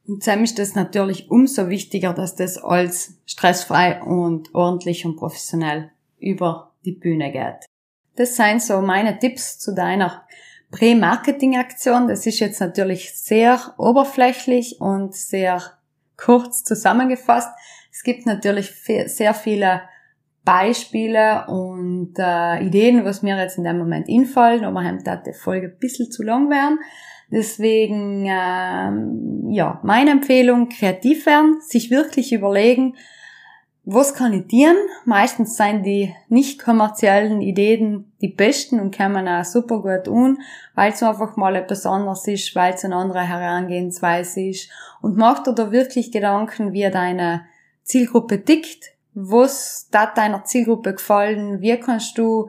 Und 0.06 0.22
zusammen 0.22 0.44
ist 0.44 0.58
das 0.58 0.74
natürlich 0.74 1.30
umso 1.30 1.68
wichtiger, 1.68 2.12
dass 2.12 2.34
das 2.34 2.58
als 2.58 3.14
stressfrei 3.24 4.02
und 4.02 4.52
ordentlich 4.52 5.06
und 5.06 5.16
professionell 5.16 5.92
über 6.18 6.72
die 6.84 6.92
Bühne 6.92 7.30
geht. 7.30 7.66
Das 8.16 8.36
seien 8.36 8.58
so 8.58 8.80
meine 8.80 9.18
Tipps 9.18 9.58
zu 9.60 9.74
deiner 9.74 10.26
Prä-Marketing-Aktion. 10.72 12.08
Das 12.08 12.26
ist 12.26 12.40
jetzt 12.40 12.60
natürlich 12.60 13.14
sehr 13.14 13.74
oberflächlich 13.78 14.80
und 14.80 15.14
sehr 15.14 15.62
kurz 16.16 16.64
zusammengefasst. 16.64 17.50
Es 17.92 18.02
gibt 18.02 18.26
natürlich 18.26 18.72
sehr 19.06 19.34
viele 19.34 19.82
Beispiele 20.44 21.46
und 21.46 22.14
äh, 22.18 22.64
Ideen, 22.64 23.04
was 23.04 23.22
mir 23.22 23.36
jetzt 23.38 23.56
in 23.56 23.64
dem 23.64 23.78
Moment 23.78 24.08
infallen, 24.08 24.64
aber 24.64 24.84
haben 24.84 25.02
da 25.02 25.16
die 25.16 25.32
Folge 25.32 25.68
ein 25.68 25.78
bisschen 25.78 26.10
zu 26.10 26.22
lang 26.22 26.50
werden. 26.50 26.78
Deswegen, 27.30 28.26
ähm, 28.28 29.50
ja, 29.50 29.80
meine 29.82 30.10
Empfehlung, 30.10 30.68
kreativ 30.68 31.24
werden, 31.24 31.60
sich 31.60 31.90
wirklich 31.90 32.32
überlegen, 32.32 32.96
was 33.86 34.14
kann 34.14 34.32
ich 34.32 34.46
dienen? 34.46 34.76
Meistens 35.04 35.56
sind 35.56 35.84
die 35.84 36.14
nicht 36.28 36.62
kommerziellen 36.62 37.42
Ideen 37.42 38.12
die 38.22 38.28
besten 38.28 38.80
und 38.80 38.96
kommen 38.96 39.28
auch 39.28 39.44
super 39.44 39.82
gut 39.82 40.08
an, 40.08 40.38
weil 40.74 40.92
es 40.92 41.02
einfach 41.02 41.36
mal 41.36 41.54
etwas 41.54 41.84
anderes 41.84 42.26
ist, 42.26 42.54
weil 42.56 42.74
es 42.74 42.84
eine 42.84 42.96
andere 42.96 43.20
Herangehensweise 43.20 44.42
ist. 44.42 44.70
Und 45.02 45.18
mach 45.18 45.42
dir 45.42 45.52
da 45.52 45.70
wirklich 45.70 46.10
Gedanken, 46.12 46.72
wie 46.72 46.90
deine 46.90 47.44
Zielgruppe 47.82 48.42
tickt, 48.42 48.92
was 49.12 49.88
da 49.90 50.06
deiner 50.06 50.44
Zielgruppe 50.44 50.94
gefallen, 50.94 51.60
wie 51.60 51.76
kannst 51.78 52.16
du 52.16 52.48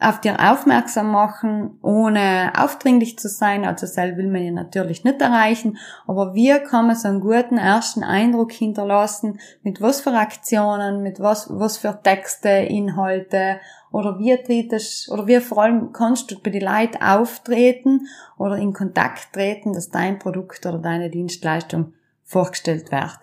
auf 0.00 0.20
dir 0.20 0.36
aufmerksam 0.38 1.10
machen, 1.10 1.78
ohne 1.82 2.52
aufdringlich 2.56 3.18
zu 3.18 3.28
sein. 3.28 3.64
Also 3.64 3.86
selber 3.86 4.18
will 4.18 4.30
man 4.30 4.44
ja 4.44 4.52
natürlich 4.52 5.02
nicht 5.02 5.20
erreichen. 5.20 5.76
Aber 6.06 6.34
wie 6.34 6.56
kann 6.60 6.86
man 6.86 6.96
so 6.96 7.08
einen 7.08 7.20
guten 7.20 7.58
ersten 7.58 8.04
Eindruck 8.04 8.52
hinterlassen? 8.52 9.40
Mit 9.62 9.80
was 9.80 10.00
für 10.00 10.12
Aktionen, 10.12 11.02
mit 11.02 11.18
was, 11.18 11.48
was 11.50 11.78
für 11.78 11.98
Texte, 12.02 12.48
Inhalte? 12.48 13.58
Oder 13.90 14.18
wie 14.18 14.36
trittest, 14.36 15.10
oder 15.10 15.26
wie 15.26 15.40
vor 15.40 15.62
allem 15.62 15.92
kannst 15.92 16.30
du 16.30 16.38
bei 16.38 16.50
den 16.50 16.62
Leuten 16.62 17.02
auftreten 17.02 18.06
oder 18.36 18.56
in 18.56 18.74
Kontakt 18.74 19.32
treten, 19.32 19.72
dass 19.72 19.88
dein 19.88 20.18
Produkt 20.18 20.66
oder 20.66 20.78
deine 20.78 21.08
Dienstleistung 21.08 21.94
vorgestellt 22.22 22.92
wird. 22.92 23.18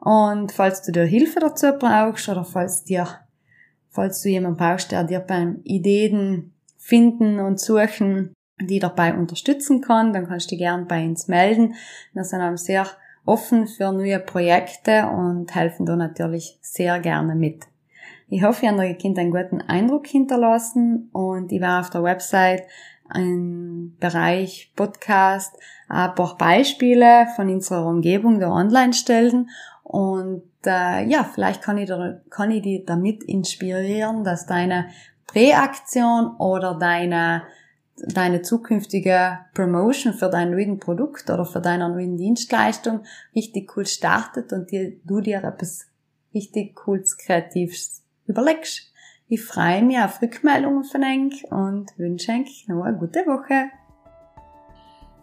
Und 0.00 0.52
falls 0.52 0.82
du 0.82 0.90
dir 0.90 1.04
Hilfe 1.04 1.40
dazu 1.40 1.72
brauchst 1.78 2.28
oder 2.30 2.44
falls 2.44 2.84
dir 2.84 3.06
falls 3.94 4.22
du 4.22 4.28
jemanden 4.28 4.58
brauchst, 4.58 4.90
der 4.90 5.04
dir 5.04 5.20
beim 5.20 5.60
Ideen 5.62 6.52
finden 6.76 7.38
und 7.38 7.60
suchen, 7.60 8.34
die 8.60 8.80
dabei 8.80 9.14
unterstützen 9.14 9.80
kann, 9.80 10.12
dann 10.12 10.26
kannst 10.26 10.46
du 10.46 10.50
dich 10.50 10.58
gern 10.58 10.86
bei 10.86 11.04
uns 11.04 11.28
melden. 11.28 11.74
Wir 12.12 12.24
sind 12.24 12.40
auch 12.40 12.56
sehr 12.56 12.86
offen 13.24 13.68
für 13.68 13.92
neue 13.92 14.18
Projekte 14.18 15.06
und 15.06 15.54
helfen 15.54 15.86
da 15.86 15.96
natürlich 15.96 16.58
sehr 16.60 16.98
gerne 16.98 17.34
mit. 17.34 17.64
Ich 18.28 18.42
hoffe, 18.42 18.66
ihr 18.66 18.72
habt 18.72 18.80
euer 18.80 18.94
Kind 18.94 19.18
einen 19.18 19.30
guten 19.30 19.60
Eindruck 19.60 20.08
hinterlassen 20.08 21.08
und 21.12 21.52
ich 21.52 21.60
werde 21.60 21.80
auf 21.80 21.90
der 21.90 22.02
Website 22.02 22.64
im 23.14 23.96
Bereich 24.00 24.72
Podcast 24.74 25.56
ein 25.88 26.14
paar 26.14 26.36
Beispiele 26.36 27.26
von 27.36 27.48
unserer 27.48 27.86
Umgebung 27.86 28.40
da 28.40 28.50
online 28.50 28.92
stellen 28.92 29.50
und 29.84 30.42
äh, 30.64 31.06
ja, 31.06 31.24
vielleicht 31.24 31.62
kann 31.62 31.76
ich, 31.76 31.92
kann 32.30 32.50
ich 32.50 32.62
dich 32.62 32.84
damit 32.86 33.22
inspirieren, 33.22 34.24
dass 34.24 34.46
deine 34.46 34.88
Präaktion 35.26 36.36
oder 36.38 36.74
deine, 36.74 37.42
deine 37.96 38.40
zukünftige 38.40 39.40
Promotion 39.52 40.14
für 40.14 40.30
dein 40.30 40.50
neuen 40.50 40.80
Produkt 40.80 41.28
oder 41.28 41.44
für 41.44 41.60
deine 41.60 41.90
neuen 41.90 42.16
Dienstleistung 42.16 43.04
richtig 43.36 43.76
cool 43.76 43.86
startet 43.86 44.52
und 44.54 44.70
dir, 44.70 44.96
du 45.04 45.20
dir 45.20 45.44
etwas 45.44 45.86
richtig 46.32 46.74
cooles, 46.74 47.18
kreatives 47.18 48.02
überlegst. 48.26 48.90
Ich 49.28 49.42
freue 49.44 49.82
mich 49.82 49.98
auf 49.98 50.20
Rückmeldungen 50.22 50.84
von 50.84 51.02
euch 51.02 51.44
und 51.50 51.90
wünsche 51.98 52.32
euch 52.32 52.66
noch 52.68 52.84
eine 52.84 52.96
gute 52.96 53.20
Woche. 53.26 53.70